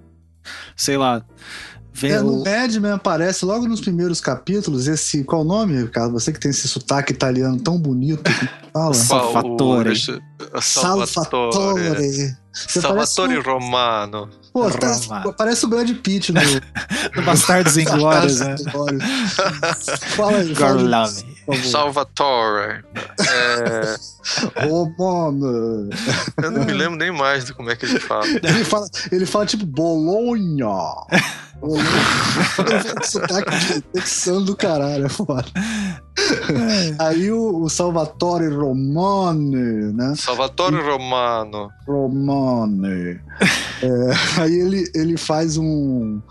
[0.76, 1.26] sei lá,
[2.02, 2.24] é, o...
[2.24, 5.24] no Madman aparece logo nos primeiros capítulos esse.
[5.24, 6.10] Qual o nome, cara?
[6.10, 8.24] Você que tem esse sotaque italiano tão bonito.
[8.74, 8.94] Fala.
[8.94, 9.94] Salvatore.
[10.60, 12.36] Salvatore.
[12.52, 14.30] Salvatore Romano.
[14.54, 14.96] Pô, tá,
[15.36, 16.40] parece o Brad Pitt no,
[17.16, 18.56] no Bastardos Inglórios, né?
[20.16, 20.54] fala aí.
[20.54, 21.36] Gorlami.
[21.64, 22.84] Salvatore.
[23.20, 23.96] É...
[24.68, 25.90] Romano.
[26.42, 28.28] Eu não me lembro nem mais de como é que ele fala.
[28.28, 30.68] Ele fala, ele fala tipo Bolonha.
[33.04, 35.46] Sotaque de texano do caralho, é foda.
[35.56, 36.96] É.
[37.00, 40.14] Aí o, o, Salvatore Romane, né?
[40.16, 41.70] Salvatore Romano.
[41.88, 43.20] Romane.
[43.82, 46.22] É, aí ele, ele faz um.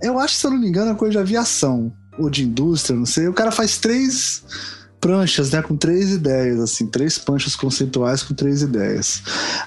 [0.00, 3.06] Eu acho, se eu não me engano, é coisa de aviação ou de indústria, não
[3.06, 3.28] sei.
[3.28, 4.42] O cara faz três
[5.00, 9.22] pranchas, né, com três ideias, assim, três pranchas conceituais com três ideias.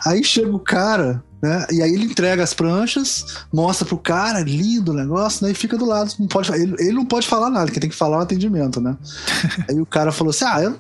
[0.06, 4.92] Aí chega o cara, né, e aí ele entrega as pranchas, mostra pro cara, lindo
[4.92, 7.72] o negócio, né, e fica do lado, não pode, ele, ele não pode falar nada,
[7.72, 8.96] quem tem que falar é o atendimento, né.
[9.68, 10.80] aí o cara falou assim, ah, eu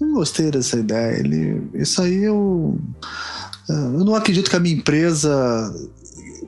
[0.00, 2.78] não gostei dessa ideia, ele, isso aí eu,
[3.68, 5.72] eu não acredito que a minha empresa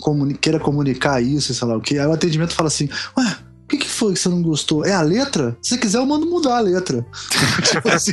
[0.00, 1.98] comuni queira comunicar isso, sei lá o que.
[1.98, 3.36] Aí o atendimento fala assim, ué,
[3.66, 4.84] o que, que, foi que você não gostou?
[4.84, 5.58] É a letra?
[5.60, 7.04] Se você quiser, eu mando mudar a letra.
[7.68, 8.12] tipo assim,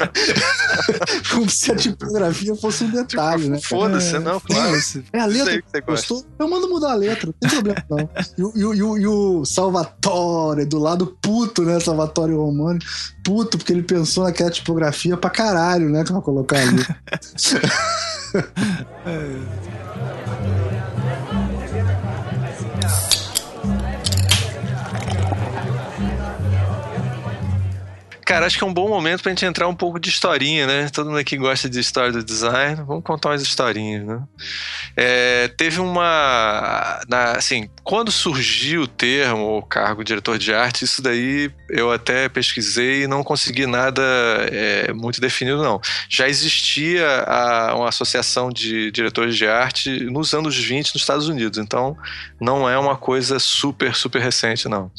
[1.31, 3.61] como se a tipografia fosse um detalhe, né?
[3.61, 4.75] Foda-se, é, não, claro.
[5.13, 6.25] É a letra que você gostou?
[6.39, 8.09] Eu mando mudar a letra, não tem problema não.
[8.35, 11.79] E, e, e, e o Salvatore, do lado puto, né?
[11.79, 12.79] Salvatore Romani,
[13.23, 16.03] puto, porque ele pensou naquela tipografia pra caralho, né?
[16.03, 16.83] Que vai colocar ali.
[19.05, 19.82] é.
[28.33, 30.89] Cara, acho que é um bom momento pra gente entrar um pouco de historinha, né?
[30.89, 32.81] Todo mundo aqui gosta de história do design.
[32.83, 34.23] Vamos contar umas historinhas, né?
[34.97, 36.99] É, teve uma.
[37.07, 42.27] Na, assim, quando surgiu o termo, o cargo diretor de arte, isso daí eu até
[42.27, 44.01] pesquisei e não consegui nada
[44.51, 45.79] é, muito definido, não.
[46.09, 51.59] Já existia a, uma associação de diretores de arte nos anos 20 nos Estados Unidos,
[51.59, 51.95] então
[52.41, 54.91] não é uma coisa super, super recente, não.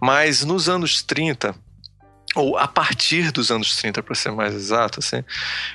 [0.00, 1.56] Mas nos anos 30
[2.34, 5.22] ou a partir dos anos 30, para ser mais exato, assim,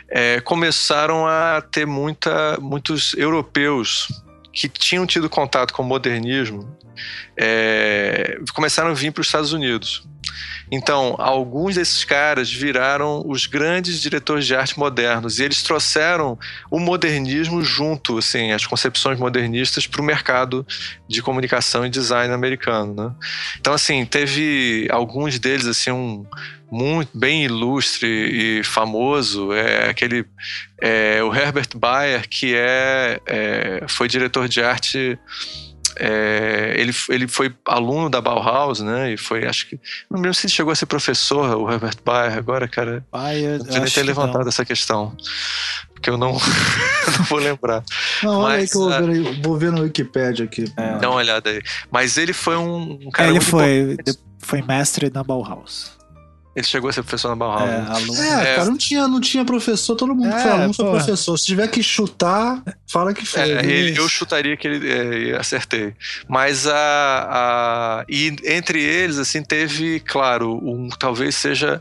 [0.10, 4.08] é, começaram a ter muita, muitos europeus
[4.51, 6.78] que tinham tido contato com o modernismo
[7.36, 10.08] é, começaram a vir para os Estados Unidos.
[10.72, 16.38] Então, alguns desses caras viraram os grandes diretores de arte modernos e eles trouxeram
[16.70, 20.66] o modernismo junto, assim, as concepções modernistas para o mercado
[21.08, 23.16] de comunicação e design americano, né?
[23.60, 26.26] Então, assim, teve alguns deles, assim, um
[26.70, 28.08] muito bem ilustre
[28.60, 30.26] e famoso é aquele
[30.82, 35.18] é, o Herbert Bayer que é, é foi diretor de arte
[36.00, 39.14] é, ele, ele foi aluno da Bauhaus, né?
[39.14, 39.80] E foi, acho que.
[40.10, 43.06] Não lembro se ele chegou a ser professor, o Herbert Bayer, agora, cara.
[43.12, 44.50] Bayer, eu nem ter levantado não.
[44.50, 45.16] essa questão.
[45.93, 46.34] Porque eu não,
[47.18, 47.84] não vou lembrar.
[48.22, 50.72] Não, olha Mas, aí que eu vou ver, uh, vou ver no Wikipedia aqui.
[50.78, 50.98] É.
[51.00, 51.62] Dá uma olhada aí.
[51.91, 53.30] Mas ele foi um, um cara.
[53.30, 53.98] É, ele foi,
[54.38, 55.97] foi mestre na Bauhaus.
[56.58, 57.70] Ele chegou a ser professor na Bauhaus.
[57.70, 58.20] É, aluno.
[58.20, 61.38] é, cara, não tinha, não tinha professor, todo mundo é, foi aluno, foi professor.
[61.38, 63.41] Se tiver que chutar, fala que foi.
[63.43, 65.93] É, ele, eu chutaria que ele é, acertei.
[66.28, 66.74] Mas a,
[67.30, 68.05] a.
[68.10, 71.80] E entre eles, assim, teve, claro, um talvez seja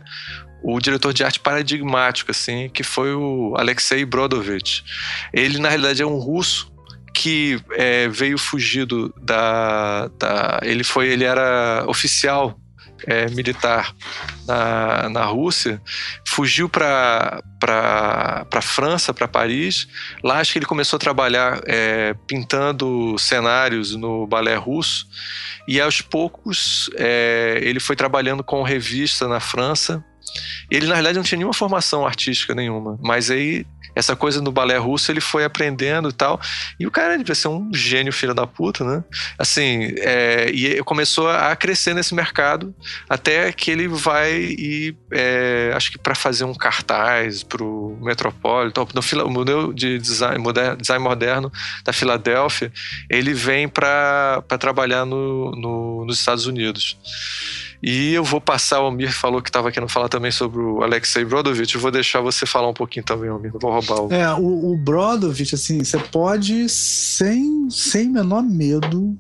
[0.63, 4.85] o diretor de arte paradigmático, assim, que foi o Alexei Brodovich.
[5.33, 6.71] Ele, na realidade, é um russo
[7.15, 10.61] que é, veio fugido da, da.
[10.63, 11.09] Ele foi.
[11.09, 12.61] Ele era oficial
[13.07, 13.95] é, militar
[14.47, 15.81] na, na Rússia,
[16.27, 19.89] fugiu para para França, para Paris.
[20.23, 25.09] Lá acho que ele começou a trabalhar é, pintando cenários no balé russo
[25.67, 30.05] e aos poucos é, ele foi trabalhando com revista na França.
[30.71, 33.65] Ele na realidade não tinha nenhuma formação artística nenhuma, mas aí
[33.97, 36.39] essa coisa no balé russo ele foi aprendendo e tal.
[36.79, 39.03] E o cara devia ser um gênio filho da puta, né?
[39.39, 42.75] Assim, é, e começou a crescer nesse mercado
[43.09, 49.31] até que ele vai e é, acho que para fazer um cartaz pro Metropolitan, no
[49.31, 51.51] Museu de design, moderno, design Moderno
[51.83, 52.71] da Filadélfia,
[53.09, 56.99] ele vem para trabalhar no, no, nos Estados Unidos.
[57.89, 61.25] E eu vou passar, o Almir falou que estava querendo falar também sobre o Alexei
[61.25, 61.73] Brodovich.
[61.73, 63.53] Eu vou deixar você falar um pouquinho também, Almir.
[63.53, 64.13] Vou roubar o.
[64.13, 69.17] É, o, o Brodovich, assim, você pode, sem, sem menor medo,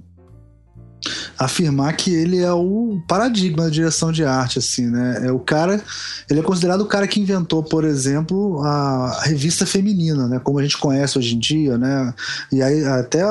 [1.38, 5.26] afirmar que ele é o paradigma da direção de arte, assim, né?
[5.26, 5.82] É o cara,
[6.30, 10.38] ele é considerado o cara que inventou, por exemplo, a revista feminina, né?
[10.38, 12.14] Como a gente conhece hoje em dia, né?
[12.52, 13.22] E aí até,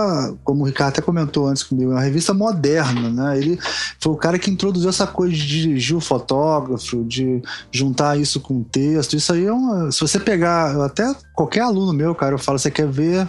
[0.43, 3.37] como o Ricardo até comentou antes comigo, é uma revista moderna, né?
[3.37, 3.59] Ele
[3.99, 8.59] foi o cara que introduziu essa coisa de dirigir o fotógrafo, de juntar isso com
[8.59, 9.15] o texto.
[9.15, 12.71] Isso aí é uma, se você pegar, até qualquer aluno meu, cara, eu falo, você
[12.71, 13.27] quer ver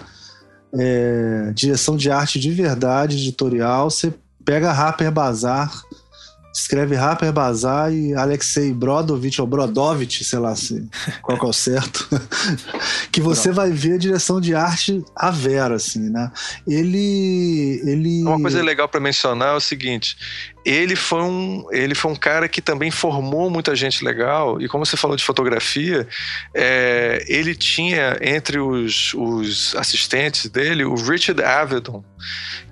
[0.74, 4.12] é, direção de arte de verdade, editorial, você
[4.46, 5.70] pega Harper Bazar,
[6.54, 10.88] escreve Harper Bazar e Alexei Brodovich ou Brodovich, sei lá se,
[11.20, 12.08] qual que é o certo,
[13.12, 16.30] que você vai ver a direção de arte a vera, assim, né?
[16.66, 18.22] Ele, ele...
[18.22, 20.16] Uma coisa legal para mencionar é o seguinte,
[20.66, 24.60] ele foi um ele foi um cara que também formou muita gente legal.
[24.60, 26.08] E como você falou de fotografia
[26.52, 32.04] é, ele tinha entre os, os assistentes dele o Richard Avedon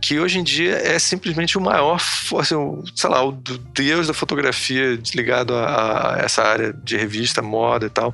[0.00, 2.00] que hoje em dia é simplesmente o maior
[2.38, 2.56] assim,
[2.94, 7.90] sei lá o deus da fotografia ligado a, a, essa área de revista moda e
[7.90, 8.12] tal.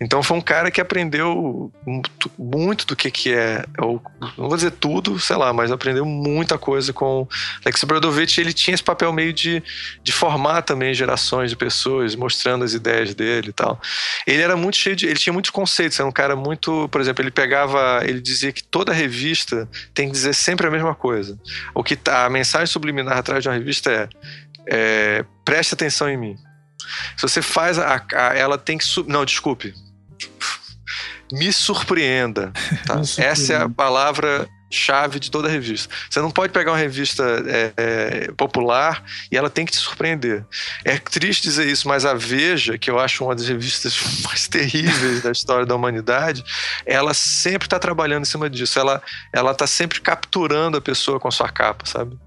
[0.00, 1.70] Então foi um cara que aprendeu
[2.38, 4.00] muito do que que é ou,
[4.38, 7.26] não vou dizer tudo sei lá mas aprendeu muita coisa com
[7.64, 8.40] Alex Brodovich.
[8.40, 9.62] Ele tinha esse papel meio de,
[10.02, 13.80] de formar também gerações de pessoas, mostrando as ideias dele e tal.
[14.26, 15.06] Ele era muito cheio de.
[15.06, 16.88] Ele tinha muitos conceitos, era um cara muito.
[16.90, 18.02] Por exemplo, ele pegava.
[18.04, 21.38] Ele dizia que toda revista tem que dizer sempre a mesma coisa.
[21.74, 24.08] O que tá, a mensagem subliminar atrás de uma revista é,
[24.68, 26.36] é preste atenção em mim.
[27.16, 28.84] Se você faz a, a ela tem que.
[29.06, 29.74] Não, desculpe.
[31.32, 32.52] Me surpreenda.
[32.86, 32.96] Tá?
[33.00, 33.32] Me surpreenda.
[33.32, 35.92] Essa é a palavra chave de toda a revista.
[36.10, 40.44] Você não pode pegar uma revista é, é, popular e ela tem que te surpreender.
[40.84, 45.22] É triste dizer isso, mas a Veja, que eu acho uma das revistas mais terríveis
[45.22, 46.44] da história da humanidade,
[46.84, 48.78] ela sempre está trabalhando em cima disso.
[48.78, 49.02] Ela
[49.32, 52.18] ela está sempre capturando a pessoa com a sua capa, sabe?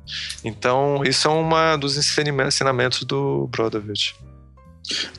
[0.43, 4.15] Então isso é uma dos ensinamentos do Brodovich.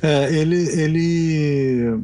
[0.02, 2.00] É, ele, ele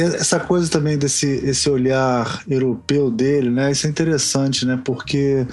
[0.00, 3.70] essa coisa também desse esse olhar europeu dele, né?
[3.70, 4.80] Isso é interessante, né?
[4.84, 5.46] Porque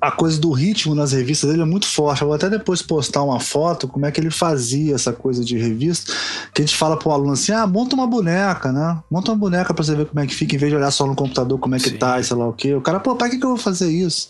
[0.00, 2.22] a coisa do ritmo nas revistas dele é muito forte.
[2.22, 5.56] Eu vou até depois postar uma foto como é que ele fazia essa coisa de
[5.56, 6.12] revista,
[6.54, 8.98] que a gente fala pro aluno assim: "Ah, monta uma boneca, né?
[9.10, 11.06] Monta uma boneca para você ver como é que fica em vez de olhar só
[11.06, 11.96] no computador como é que Sim.
[11.96, 12.74] tá, e sei lá o quê".
[12.74, 14.28] O cara, pô, para que que eu vou fazer isso?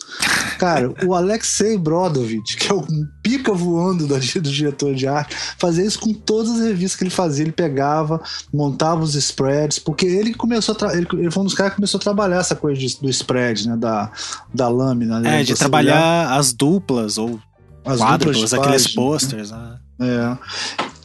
[0.58, 2.84] Cara, o Alexei Brodovich, que é o
[3.22, 7.10] pica voando do, do diretor de arte, fazia isso com todas as revistas que ele
[7.10, 8.20] fazia, ele pegava,
[8.52, 11.98] montava os spreads, porque ele começou a ele, ele, foi um dos caras que começou
[11.98, 13.76] a trabalhar essa coisa de, do spread, né?
[13.76, 14.10] Da,
[14.52, 15.20] da lâmina.
[15.20, 17.40] Né, é, de trabalhar as duplas ou
[17.84, 19.78] as quádruplas, aqueles posters, né?
[20.00, 20.38] É.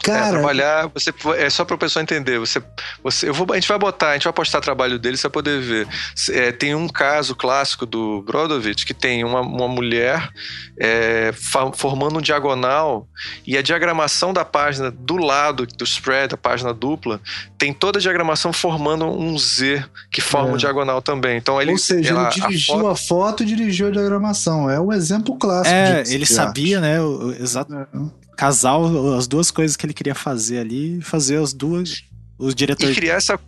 [0.04, 2.38] Cara, é, trabalhar, você é só para o pessoal entender.
[2.38, 2.62] Você,
[3.02, 5.24] você, eu vou, a gente vai botar, a gente vai postar o trabalho dele, você
[5.24, 5.88] vai poder ver.
[6.32, 10.30] É, tem um caso clássico do Brodovich que tem uma, uma mulher
[10.78, 11.32] é,
[11.76, 13.08] formando um diagonal
[13.48, 17.22] e a diagramação da página do lado do spread, a página dupla,
[17.58, 20.54] tem toda a diagramação formando um Z que forma é.
[20.54, 21.38] um diagonal também.
[21.38, 22.88] Então ele, Ou seja, ela, ele dirigiu a foto...
[22.88, 24.70] a foto, e dirigiu a diagramação.
[24.70, 25.74] É um exemplo clássico.
[25.74, 26.98] É, ele sabia, né?
[27.40, 27.74] Exato.
[27.74, 28.78] É casar
[29.18, 32.04] as duas coisas que ele queria fazer ali, fazer as duas,
[32.38, 32.96] os diretores.
[32.96, 33.40] E criar essa,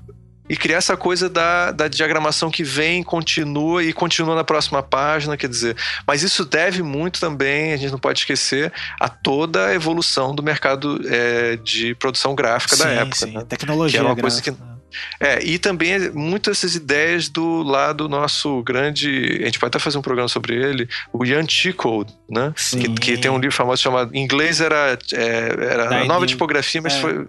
[0.48, 5.36] e criar essa coisa da, da diagramação que vem, continua e continua na próxima página,
[5.36, 5.76] quer dizer.
[6.06, 10.44] Mas isso deve muito também, a gente não pode esquecer, a toda a evolução do
[10.44, 13.16] mercado é, de produção gráfica sim, da época.
[13.16, 13.44] Sim, né?
[13.48, 13.98] tecnologia.
[13.98, 14.52] Que era uma gráfica.
[14.52, 14.75] coisa que
[15.20, 19.40] é, e também muitas essas ideias do lado nosso grande.
[19.42, 22.54] A gente pode até fazer um programa sobre ele, o Ian Tickle, né?
[22.72, 24.14] Que, que, tem um livro famoso chamado.
[24.16, 27.00] Em inglês era, é, era a nova tipografia, mas é.
[27.00, 27.28] foi,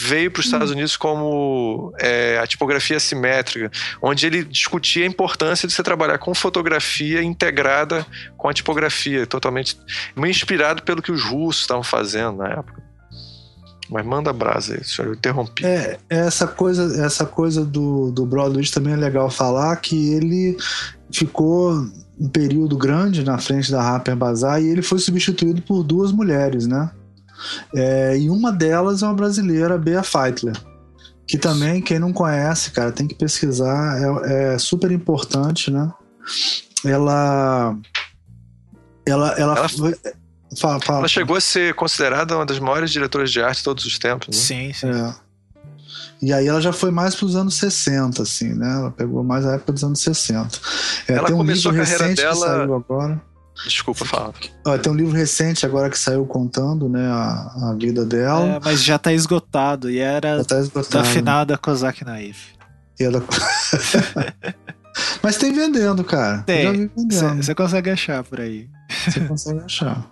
[0.00, 3.70] veio para os Estados Unidos como é, a tipografia assimétrica,
[4.02, 9.76] onde ele discutia a importância de você trabalhar com fotografia integrada com a tipografia, totalmente.
[10.16, 12.85] Inspirado pelo que os russos estavam fazendo na época.
[13.88, 15.64] Mas manda brasa aí, senhor, eu interrompi.
[15.64, 20.56] É, essa coisa, essa coisa do, do Broadway também é legal falar que ele
[21.12, 21.86] ficou
[22.18, 26.66] um período grande na frente da Harper Bazaar e ele foi substituído por duas mulheres,
[26.66, 26.90] né?
[27.74, 30.56] É, e uma delas é uma brasileira, Bea Feitler.
[31.26, 35.92] Que também, quem não conhece, cara, tem que pesquisar, é, é super importante, né?
[36.84, 37.76] Ela.
[39.04, 39.94] Ela, ela, ela, foi,
[40.58, 40.98] Fala, fala.
[41.00, 44.28] Ela chegou a ser considerada uma das maiores diretoras de arte de todos os tempos.
[44.28, 44.42] Né?
[44.42, 44.90] Sim, sim.
[44.90, 45.14] É.
[46.20, 48.70] E aí ela já foi mais para os anos 60, assim, né?
[48.78, 50.58] Ela pegou mais a época dos anos 60.
[51.08, 52.34] É, ela tem um começou livro a carreira recente dela...
[52.34, 53.22] que saiu agora.
[53.64, 54.34] Desculpa, fala.
[54.82, 58.56] tem um livro recente agora que saiu contando, né, a, a vida dela.
[58.56, 61.02] É, mas já está esgotado e era tá esgotado.
[61.02, 62.54] da finada Kozak Naif.
[63.00, 63.22] E ela...
[65.22, 66.42] mas tem vendendo, cara.
[66.42, 66.90] Tem.
[67.36, 68.68] Você consegue achar por aí.
[68.88, 70.06] Você consegue achar.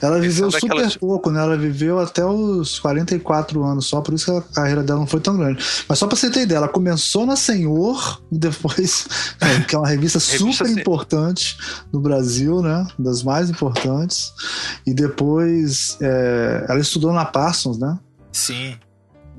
[0.00, 0.96] Ela viveu super daquelas...
[0.96, 1.40] pouco, né?
[1.40, 5.20] Ela viveu até os 44 anos só, por isso que a carreira dela não foi
[5.20, 5.62] tão grande.
[5.88, 9.06] Mas só pra você ter ideia, ela começou na Senhor, e depois,
[9.40, 11.56] é, que é uma revista super importante
[11.92, 12.86] no Brasil, né?
[12.98, 14.32] Das mais importantes.
[14.86, 17.98] E depois é, ela estudou na Parsons, né?
[18.32, 18.76] Sim.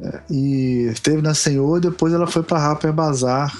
[0.01, 3.55] É, e esteve na Senhor, e depois ela foi pra Harper Bazaar.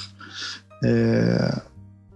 [0.86, 1.62] É,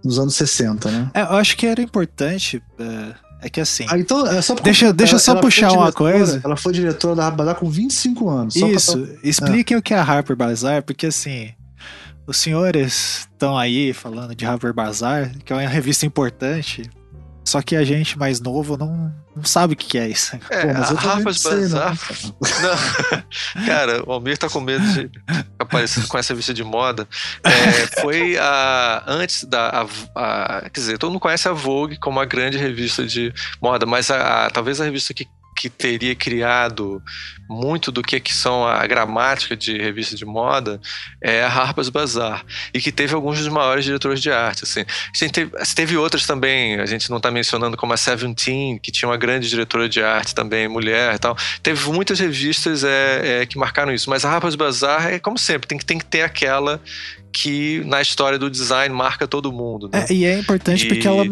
[0.04, 1.10] nos anos 60, né?
[1.14, 2.62] É, eu acho que era importante.
[2.78, 3.86] É, é que assim.
[3.88, 6.40] Ah, então, é só deixa, deixa eu só puxar uma coisa.
[6.44, 8.56] Ela foi diretora da Harper Bazaar com 25 anos.
[8.56, 8.98] Isso.
[8.98, 9.16] Pra...
[9.22, 11.50] Expliquem o que é a Harper Bazaar, porque assim.
[12.26, 16.88] Os senhores estão aí falando de Harper Bazaar, que é uma revista importante,
[17.50, 20.38] só que a gente mais novo não, não sabe o que é isso.
[20.48, 21.98] É, Pô, mas a Rafa's Bazar.
[22.62, 23.66] Não.
[23.66, 25.10] Cara, o Almir tá com medo de
[25.58, 27.08] aparecer com essa revista de moda.
[27.42, 29.02] É, foi a.
[29.04, 29.84] Antes da.
[30.14, 33.84] A, a, quer dizer, todo mundo conhece a Vogue como a grande revista de moda,
[33.84, 35.26] mas a, a talvez a revista que
[35.60, 37.02] que teria criado
[37.46, 40.80] muito do que, que são a gramática de revista de moda
[41.20, 44.80] é a Harper's Bazaar e que teve alguns dos maiores diretores de arte assim.
[44.80, 49.06] A teve, teve outras também a gente não está mencionando como a Seventeen que tinha
[49.06, 51.36] uma grande diretora de arte também mulher e tal.
[51.62, 55.68] Teve muitas revistas é, é, que marcaram isso mas a Harper's Bazaar é como sempre
[55.68, 56.80] tem que, tem que ter aquela
[57.32, 60.06] que na história do design marca todo mundo né?
[60.08, 60.88] é, e é importante e...
[60.88, 61.24] porque ela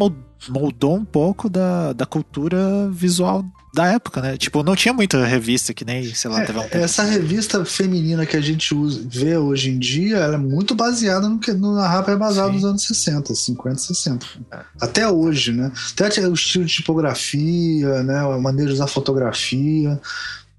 [0.49, 3.45] moldou um pouco da, da cultura visual
[3.75, 4.37] da época, né?
[4.37, 8.25] Tipo, não tinha muita revista que nem, sei lá, é, teve um Essa revista feminina
[8.25, 11.75] que a gente usa, vê hoje em dia, ela é muito baseada no que no,
[11.75, 14.27] na Rapper Basal dos anos 60, 50, 60.
[14.51, 14.59] É.
[14.81, 15.71] Até hoje, né?
[15.93, 18.19] Até o estilo de tipografia, né?
[18.19, 20.01] A maneira de usar fotografia.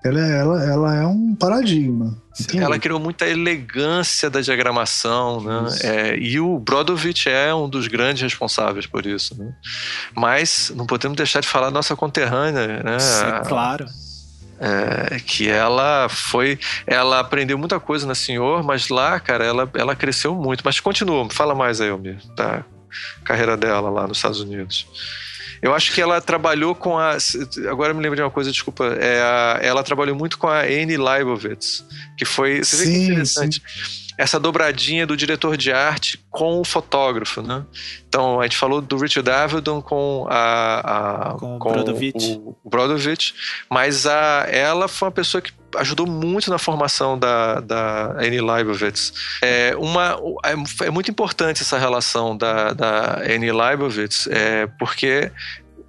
[0.03, 2.17] Ela, é, ela, ela é um paradigma.
[2.55, 5.77] Ela criou muita elegância da diagramação, né?
[5.83, 9.37] É, e o Brodovich é um dos grandes responsáveis por isso.
[9.37, 9.53] Né?
[10.15, 12.97] Mas não podemos deixar de falar da nossa conterrânea, né?
[12.99, 13.85] Sim, claro.
[14.61, 16.59] É, que ela foi.
[16.87, 20.61] Ela aprendeu muita coisa na Senhor, mas lá, cara, ela, ela cresceu muito.
[20.63, 22.63] Mas continua, fala mais aí, Elmir, da
[23.23, 24.85] carreira dela lá nos Estados Unidos.
[25.61, 27.17] Eu acho que ela trabalhou com a.
[27.69, 28.85] Agora me lembro de uma coisa, desculpa.
[28.99, 31.83] É a, ela trabalhou muito com a Annie Leibovitz,
[32.17, 32.63] que foi.
[32.63, 33.63] Você sim, vê que interessante.
[33.65, 37.63] Sim essa dobradinha do diretor de arte com o fotógrafo, né?
[38.05, 43.33] Então a gente falou do Richard Avedon com a, a com, com o, o Brodovich,
[43.69, 49.13] mas a, ela foi uma pessoa que ajudou muito na formação da, da Annie Leibovitz.
[49.41, 55.31] É, uma, é, é muito importante essa relação da, da Annie Leibovitz, é, porque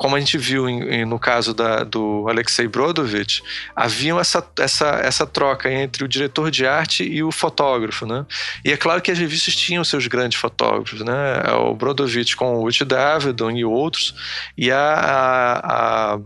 [0.01, 3.42] como a gente viu em, em, no caso da, do Alexei Brodovich,
[3.76, 8.24] havia essa, essa, essa troca entre o diretor de arte e o fotógrafo, né?
[8.64, 11.42] E é claro que as revistas tinham seus grandes fotógrafos, né?
[11.53, 14.14] O Brodovich com o Whit Davidon e outros,
[14.57, 14.78] e a...
[14.78, 16.20] a, a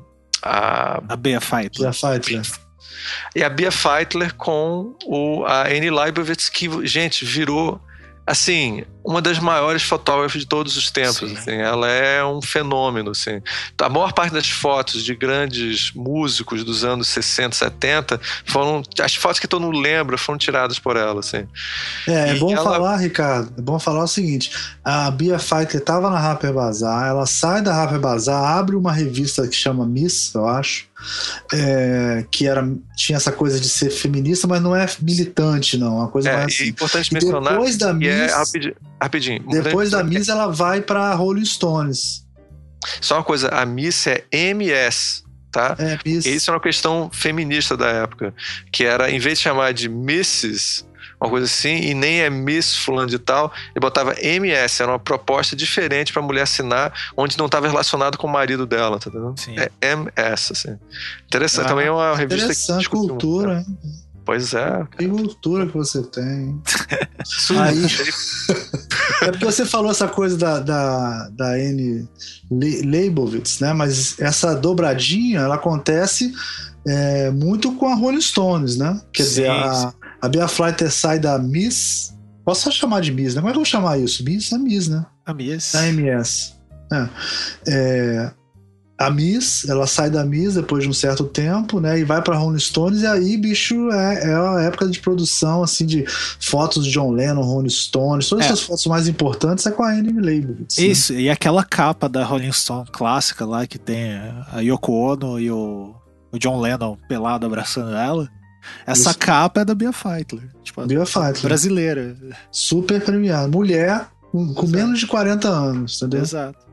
[0.46, 1.90] a, a Bea Feitler.
[1.94, 2.42] Feitler.
[3.34, 7.80] E a Bia Feitler com o, a Annie Leibovitz, que, gente, virou
[8.26, 11.30] assim, uma das maiores fotógrafas de todos os tempos.
[11.32, 13.10] Assim, ela é um fenômeno.
[13.10, 13.42] Assim.
[13.80, 18.82] A maior parte das fotos de grandes músicos dos anos 60, 70 foram.
[19.00, 21.20] As fotos que todo mundo lembra foram tiradas por ela.
[21.20, 21.46] Assim.
[22.08, 22.64] É, é bom ela...
[22.64, 23.52] falar, Ricardo.
[23.58, 24.50] É bom falar o seguinte:
[24.82, 29.46] a Bia Feitler estava na Harper Bazaar, ela sai da Harper Bazaar, abre uma revista
[29.46, 30.86] que chama Miss, eu acho.
[31.52, 35.96] É, que era tinha essa coisa de ser feminista, mas não é militante, não.
[35.96, 36.64] Uma coisa é, mais assim.
[36.64, 37.52] É importante mencionar.
[37.52, 39.44] Depois da Miss, é, rapidinho, rapidinho.
[39.48, 42.24] Depois da Miss, ela vai para Rolling Stones.
[43.00, 45.76] Só uma coisa, a Miss é MS, tá?
[45.78, 46.26] É, Miss.
[46.26, 48.34] Isso é uma questão feminista da época,
[48.72, 50.84] que era, em vez de chamar de Mrs.,
[51.20, 54.98] uma coisa assim, e nem é Miss fulano de tal, ele botava MS, era uma
[54.98, 59.10] proposta diferente para a mulher assinar, onde não estava relacionado com o marido dela, tá
[59.10, 59.38] entendendo?
[59.38, 59.56] Sim.
[59.58, 60.78] É MS, assim.
[61.26, 63.78] Interessante, ah, também é uma revista interessante, que cultura, hein?
[64.24, 64.86] Pois é.
[64.96, 66.60] Que cultura que você tem.
[67.60, 67.84] Aí,
[69.22, 72.08] é porque você falou essa coisa da, da, da Anne
[72.50, 73.74] Leibovitz, né?
[73.74, 76.32] Mas essa dobradinha, ela acontece
[76.86, 78.98] é, muito com a Rolling Stones, né?
[79.12, 79.92] Quer sim, dizer, a,
[80.24, 82.14] a Bia Flighter sai da Miss.
[82.44, 83.42] Posso só chamar de Miss, né?
[83.42, 84.24] Como é que eu vou chamar isso?
[84.24, 85.04] Miss é Miss, né?
[85.26, 85.74] A Miss.
[85.74, 86.54] A MS.
[86.90, 87.08] É.
[87.68, 88.30] é
[88.96, 92.36] a Miss, ela sai da Miss depois de um certo tempo, né, e vai para
[92.36, 96.04] Rolling Stones e aí, bicho, é, é a época de produção assim de
[96.38, 98.48] fotos de John Lennon, Rolling Stones, todas é.
[98.48, 100.78] essas fotos mais importantes é com a Annie Leibovitz.
[100.78, 100.84] Né?
[100.84, 101.22] Isso, né?
[101.22, 104.12] e aquela capa da Rolling Stone clássica lá que tem
[104.52, 105.92] a Yoko Ono e o,
[106.30, 108.28] o John Lennon pelado abraçando ela.
[108.86, 109.18] Essa Isso.
[109.18, 111.42] capa é da Bia Feitler, tipo, Bia Feitler.
[111.42, 112.16] brasileira.
[112.50, 116.22] Super premiada, mulher com, com menos de 40 anos, entendeu?
[116.22, 116.64] Exato.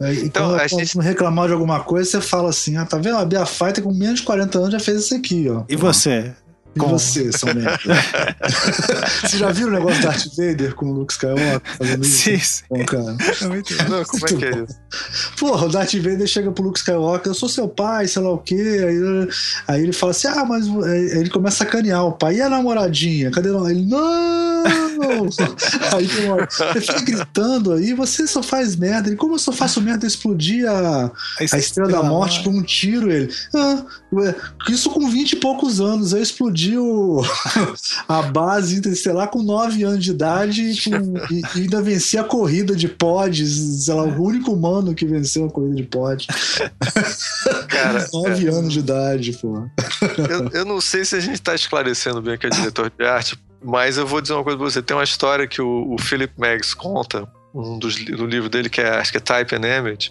[0.00, 0.98] É, então, quando, a gente...
[0.98, 3.18] reclamar de alguma coisa, você fala assim: ah, tá vendo?
[3.18, 5.64] A Bia Fighter com menos de 40 anos já fez isso aqui, ó.
[5.68, 6.34] E você?
[6.74, 6.88] E com...
[6.88, 7.78] você, São Merda?
[9.22, 12.16] Você já viu o negócio do Darth Vader com o Luke Skywalker fazendo isso?
[12.16, 12.64] Sim, sim.
[12.70, 13.16] Bom, cara.
[13.88, 14.80] Não, como é que é isso?
[15.38, 18.38] Porra, o Darth Vader chega pro Luke Skywalker, eu sou seu pai, sei lá o
[18.38, 18.54] quê.
[18.54, 19.28] Aí,
[19.68, 20.66] aí ele fala assim: ah, mas.
[20.66, 22.36] Aí ele começa a sacanear o pai.
[22.36, 23.30] E a namoradinha?
[23.30, 23.70] Cadê ela?
[23.70, 24.62] Ele, não!
[25.94, 29.08] aí tem uma, ele fica gritando aí, você só faz merda.
[29.08, 30.06] Ele, como eu só faço merda?
[30.06, 33.10] Explodir a, a, estrela, a estrela da morte com um tiro.
[33.10, 33.84] Ele, ah,
[34.68, 36.12] isso com 20 e poucos anos.
[36.12, 37.22] Eu explodi explodiu
[38.08, 42.76] a base interestelar com 9 anos de idade com, e, e, ainda vencia a corrida
[42.76, 46.26] de pods, sei lá, o único humano que venceu a corrida de pods.
[47.68, 48.50] Cara, 9 é...
[48.50, 49.68] anos de idade, pô.
[50.30, 53.38] Eu, eu não sei se a gente está esclarecendo bem que é diretor de arte,
[53.62, 54.82] mas eu vou dizer uma coisa pra você.
[54.82, 58.80] Tem uma história que o, o Philip Meggs conta um dos, do livro dele, que
[58.80, 60.10] é, acho que é Type and Image,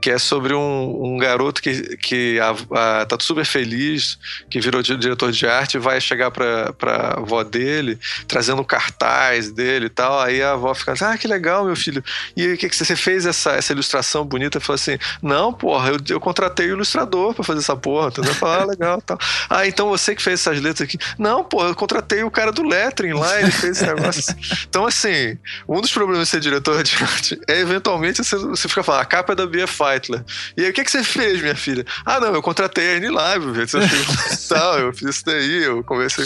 [0.00, 4.18] que é sobre um, um garoto que, que a, a, tá super feliz,
[4.48, 9.86] que virou diretor de arte, e vai chegar pra, pra avó dele, trazendo cartaz dele
[9.86, 10.20] e tal.
[10.20, 12.02] Aí a avó fica assim: Ah, que legal, meu filho.
[12.36, 14.60] E o que, que você fez essa, essa ilustração bonita?
[14.60, 18.08] Falou assim: Não, porra, eu, eu contratei o ilustrador pra fazer essa porra.
[18.08, 18.34] Entendeu?
[18.34, 19.18] Falo, ah, legal tal.
[19.48, 20.98] Ah, então você que fez essas letras aqui?
[21.18, 24.36] Não, porra, eu contratei o cara do lettering lá, ele fez esse negócio.
[24.68, 28.82] Então, assim, um dos problemas de ser diretor de arte é eventualmente você, você fica
[28.82, 30.24] falando, a capa é da Bia Feitler.
[30.56, 31.84] E aí, o que, que você fez, minha filha?
[32.04, 33.66] Ah, não, eu contratei a Live,
[34.48, 36.24] tal, eu fiz isso daí, eu conversei.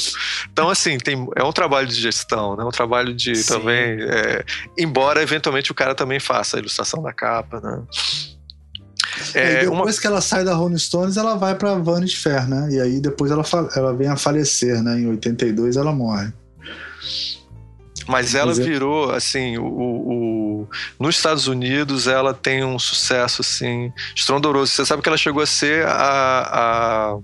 [0.53, 2.65] Então, assim, tem, é um trabalho de gestão, né?
[2.65, 3.55] Um trabalho de Sim.
[3.55, 4.03] também.
[4.03, 4.45] É,
[4.79, 7.83] embora eventualmente o cara também faça a ilustração da capa, né?
[9.35, 10.01] É, depois uma...
[10.01, 12.69] que ela sai da Rolling Stones, ela vai para Vanity Fair, né?
[12.71, 13.45] E aí depois ela,
[13.77, 14.99] ela vem a falecer, né?
[14.99, 16.33] Em 82 ela morre.
[18.07, 24.73] Mas ela virou, assim, o, o, nos Estados Unidos ela tem um sucesso, assim, estrondoroso.
[24.73, 27.19] Você sabe que ela chegou a ser a, a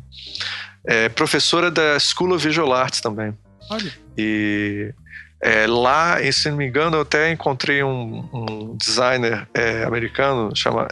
[0.85, 3.37] é professora da School of Visual Arts também.
[3.70, 3.93] Olha.
[4.16, 4.95] E
[5.41, 10.89] é, lá, se não me engano, eu até encontrei um, um designer é, americano, chama.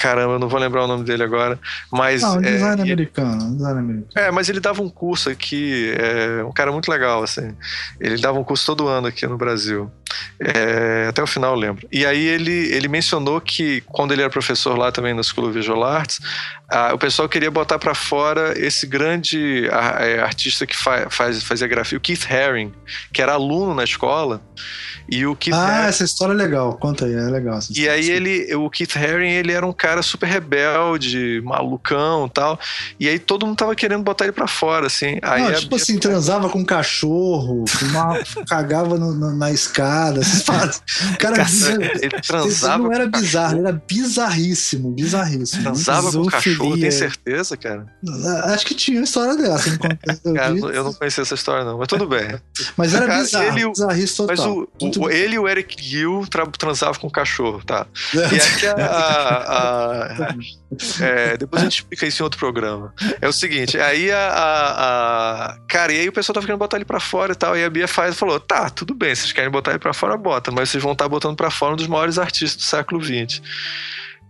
[0.00, 1.58] Caramba, eu não vou lembrar o nome dele agora.
[1.92, 4.08] Mas, não, é, design americano, design americano.
[4.14, 7.54] É, mas ele dava um curso aqui, é, um cara muito legal, assim.
[8.00, 9.90] Ele dava um curso todo ano aqui no Brasil.
[10.40, 11.86] É, até o final eu lembro.
[11.92, 15.58] E aí ele, ele mencionou que quando ele era professor lá também na School of
[15.58, 16.18] Visual Arts,
[16.70, 21.42] a, o pessoal queria botar para fora esse grande a, é, artista que fa, faz,
[21.42, 22.72] fazia grafia, o Keith Haring,
[23.12, 24.40] que era aluno na escola.
[25.10, 26.74] E o Keith ah, Haring, essa história é legal.
[26.74, 27.58] Conta aí, é legal.
[27.74, 32.58] E aí ele, o Keith Haring, ele era um cara super rebelde, malucão tal.
[32.98, 35.18] E aí todo mundo tava querendo botar ele para fora, assim.
[35.22, 40.20] Aí Não, tipo assim, transava com um cachorro, fumava, cagava no, no, na escada.
[40.20, 41.44] O cara
[42.00, 42.84] ele transava.
[42.84, 45.62] Não era bizarro, ele era bizarríssimo, bizarríssimo.
[45.64, 47.86] Transava com cachorro, tem certeza, cara?
[48.44, 49.78] Acho que tinha uma história dessa.
[50.34, 52.28] cara, eu não conhecia essa história, não, mas tudo bem.
[52.76, 53.72] Mas era cara, bizarro, ele.
[54.26, 56.24] Mas o, o, ele e o Eric Gill
[56.58, 57.86] transavam com o cachorro, tá?
[58.14, 60.36] E aí a, a, a
[61.00, 62.94] é, depois a gente explica isso em outro programa.
[63.20, 66.76] É o seguinte, aí a, a, a, Cara, e aí o pessoal tava querendo botar
[66.76, 67.56] ele pra fora e tal.
[67.56, 70.50] E a Bia faz falou: tá, tudo bem, vocês querem botar ele pra fora, bota,
[70.50, 73.42] mas vocês vão estar tá botando pra fora um dos maiores artistas do século XX.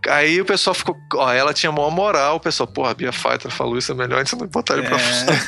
[0.07, 0.95] Aí o pessoal ficou.
[1.15, 4.19] Ó, ela tinha maior moral, o pessoal, porra, a Bia Fighter falou isso, é melhor
[4.19, 4.99] a gente não botar ele pra é.
[4.99, 5.39] fora.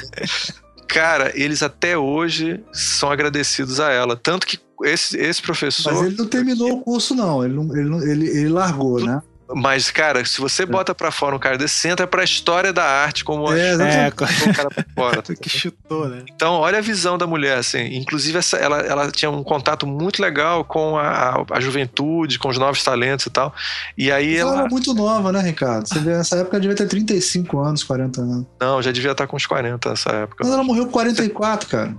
[0.88, 4.16] Cara, eles até hoje são agradecidos a ela.
[4.16, 5.92] Tanto que esse, esse professor.
[5.92, 7.44] Mas ele não terminou o curso, não.
[7.44, 9.22] Ele, não, ele, ele, ele largou, né?
[9.56, 12.84] Mas, cara, se você bota pra fora um cara desse, você entra pra história da
[12.84, 15.24] arte como é, é, um cara pra fora.
[15.24, 16.24] Tá que chutou, né?
[16.34, 17.96] Então, olha a visão da mulher, assim.
[17.96, 22.50] Inclusive, essa, ela, ela tinha um contato muito legal com a, a, a juventude, com
[22.50, 23.54] os novos talentos e tal.
[23.98, 24.52] E aí ela...
[24.52, 25.88] ela era muito nova, né, Ricardo?
[25.88, 28.46] Você vê, nessa época devia ter 35 anos, 40 anos.
[28.60, 30.44] Não, já devia estar com uns 40 nessa época.
[30.44, 31.96] Mas ela morreu com 44, cara.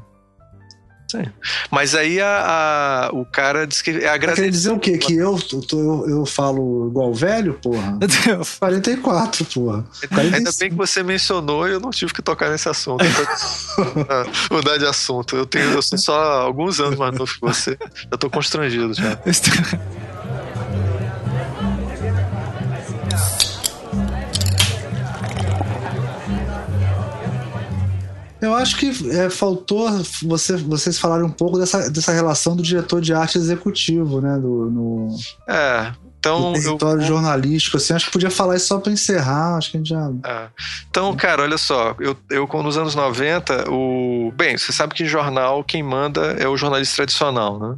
[1.14, 1.26] Sim.
[1.70, 4.46] Mas aí a, a, o cara diz que é agradecido.
[4.46, 4.98] Quer dizer o quê?
[4.98, 5.38] Que eu,
[5.72, 7.98] eu, eu falo igual velho, porra?
[8.58, 9.84] 44, porra.
[10.08, 10.36] 45.
[10.36, 13.04] Ainda bem que você mencionou e eu não tive que tocar nesse assunto.
[14.50, 15.36] Mudar de assunto.
[15.36, 17.78] Eu, tenho, eu sou só alguns anos mais novo que você.
[18.10, 19.16] Eu tô constrangido já.
[28.44, 29.88] Eu acho que é, faltou
[30.22, 34.38] você, vocês falarem um pouco dessa, dessa relação do diretor de arte executivo, né?
[34.38, 35.16] Do, no,
[35.48, 35.92] é,
[36.24, 37.06] então, território eu...
[37.06, 40.10] jornalístico, assim, acho que podia falar isso só para encerrar, acho que a gente já.
[40.24, 40.48] É.
[40.88, 44.32] Então, cara, olha só, eu, eu nos anos 90, o.
[44.34, 47.76] Bem, você sabe que em jornal quem manda é o jornalista tradicional, né?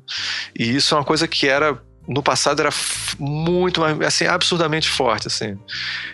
[0.57, 2.71] E isso é uma coisa que era no passado era
[3.19, 5.59] muito mais, assim, absurdamente forte, assim.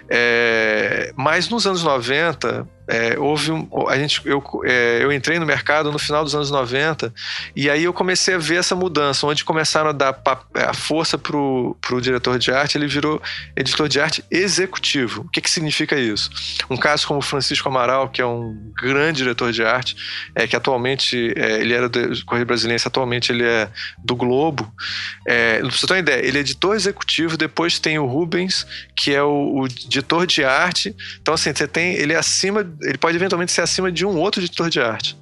[0.09, 5.47] É, mas nos anos 90, é, houve um, a gente, eu, é, eu entrei no
[5.47, 7.11] mercado no final dos anos 90
[7.57, 10.21] e aí eu comecei a ver essa mudança, onde começaram a dar
[10.55, 13.23] é, a força pro, pro diretor de arte, ele virou
[13.57, 15.23] editor de arte executivo.
[15.23, 16.31] O que, que significa isso?
[16.69, 19.97] Um caso como Francisco Amaral, que é um grande diretor de arte,
[20.35, 23.71] é, que atualmente é, ele era do Correio Brasileiro, atualmente ele é
[24.05, 24.71] do Globo.
[25.27, 29.15] É, pra você ter uma ideia, ele é editor executivo, depois tem o Rubens, que
[29.15, 30.95] é o, o editor de arte.
[31.23, 31.95] Então, assim, você tem.
[31.95, 35.17] Ele é acima ele pode eventualmente ser acima de um outro editor de arte.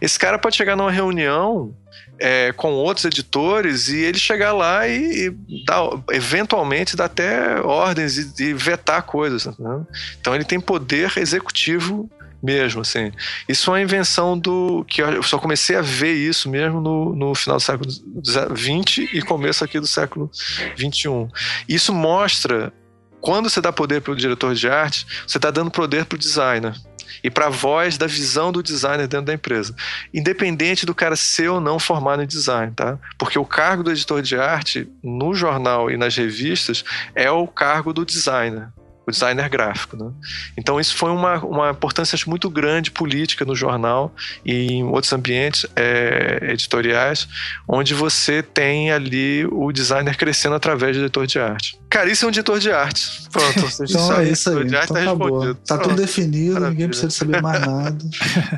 [0.00, 1.74] Esse cara pode chegar numa reunião
[2.18, 5.82] é, com outros editores e ele chegar lá e, e dar,
[6.12, 9.46] eventualmente dar até ordens e, e vetar coisas.
[9.58, 9.80] Né?
[10.20, 12.08] Então ele tem poder executivo
[12.42, 13.12] mesmo, assim.
[13.48, 17.34] Isso é uma invenção do que eu só comecei a ver isso mesmo no, no
[17.34, 20.30] final do século XX e começo aqui do século
[20.76, 21.28] XXI.
[21.68, 22.72] Isso mostra
[23.20, 26.18] quando você dá poder para o diretor de arte, você está dando poder para o
[26.18, 26.74] designer
[27.22, 29.74] e para a voz da visão do designer dentro da empresa.
[30.12, 32.98] Independente do cara ser ou não formado em design, tá?
[33.18, 36.84] Porque o cargo do editor de arte no jornal e nas revistas
[37.14, 38.68] é o cargo do designer
[39.06, 39.96] o designer gráfico.
[39.96, 40.10] Né?
[40.56, 45.66] Então isso foi uma, uma importância muito grande política no jornal e em outros ambientes
[45.76, 47.28] é, editoriais,
[47.68, 51.79] onde você tem ali o designer crescendo através do editor de arte.
[51.90, 53.28] Cara, isso é um editor de arte.
[53.32, 54.64] Pronto, você então sabe, é isso aí.
[54.64, 55.54] De arte então, tá respondido.
[55.66, 56.70] Tá tudo definido, Maravilha.
[56.70, 57.98] ninguém precisa saber mais nada.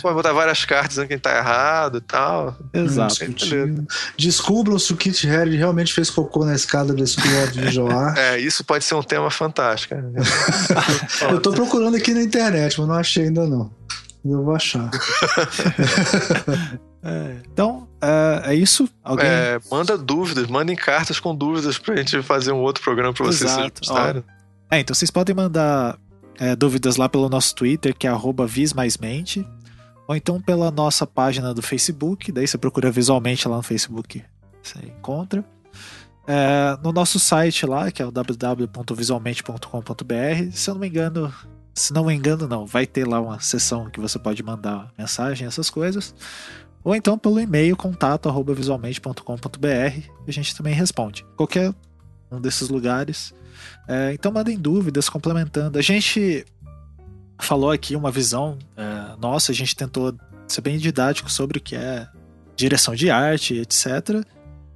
[0.02, 2.54] Pode botar várias cartas dizendo quem tá errado e tal.
[2.74, 3.14] Exato.
[4.18, 8.38] Descubram se o Kit Haring realmente fez cocô na escada do School de Visual É,
[8.38, 9.94] isso pode ser um tema fantástico.
[9.94, 10.20] Né?
[11.30, 13.70] eu tô procurando aqui na internet, mas não achei ainda não.
[14.22, 14.90] Eu vou achar.
[17.02, 18.88] é, então, é, é isso?
[19.02, 19.26] Alguém...
[19.26, 23.50] É, manda dúvidas, mandem cartas com dúvidas pra gente fazer um outro programa pra vocês
[23.50, 24.24] Exato.
[24.68, 25.98] É, então vocês podem mandar
[26.38, 28.12] é, dúvidas lá pelo nosso Twitter, que é
[28.48, 29.46] vismaismente,
[30.08, 34.24] ou então pela nossa página do Facebook, daí você procura visualmente lá no Facebook,
[34.60, 35.44] você encontra.
[36.26, 41.32] É, no nosso site lá, que é o www.visualmente.com.br, se eu não me engano,
[41.74, 45.46] se não me engano não, vai ter lá uma seção que você pode mandar mensagem,
[45.46, 46.14] essas coisas.
[46.84, 51.24] Ou então pelo e-mail contato@visualmente.com.br, a gente também responde.
[51.36, 51.74] Qualquer
[52.30, 53.34] um desses lugares.
[53.86, 55.78] É, então mandem dúvidas, complementando.
[55.78, 56.44] A gente
[57.38, 60.14] falou aqui uma visão é, nossa, a gente tentou
[60.48, 62.08] ser bem didático sobre o que é
[62.56, 64.24] direção de arte, etc.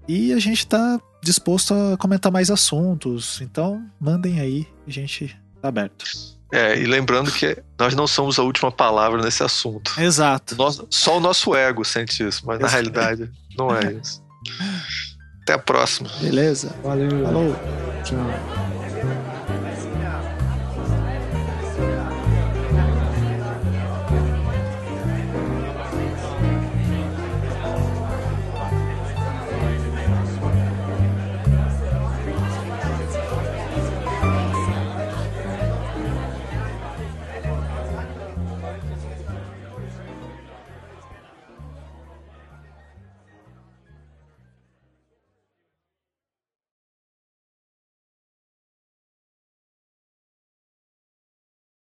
[0.09, 3.41] E a gente está disposto a comentar mais assuntos.
[3.41, 6.36] Então mandem aí, a gente tá aberto.
[6.53, 9.93] É, e lembrando que nós não somos a última palavra nesse assunto.
[9.99, 10.57] Exato.
[10.91, 12.63] só o nosso ego sente isso, mas Exato.
[12.63, 14.23] na realidade não é isso.
[15.43, 16.09] Até a próxima.
[16.21, 16.75] Beleza.
[16.83, 17.11] Valeu.
[17.25, 17.57] Falou.
[18.05, 18.76] Tchau.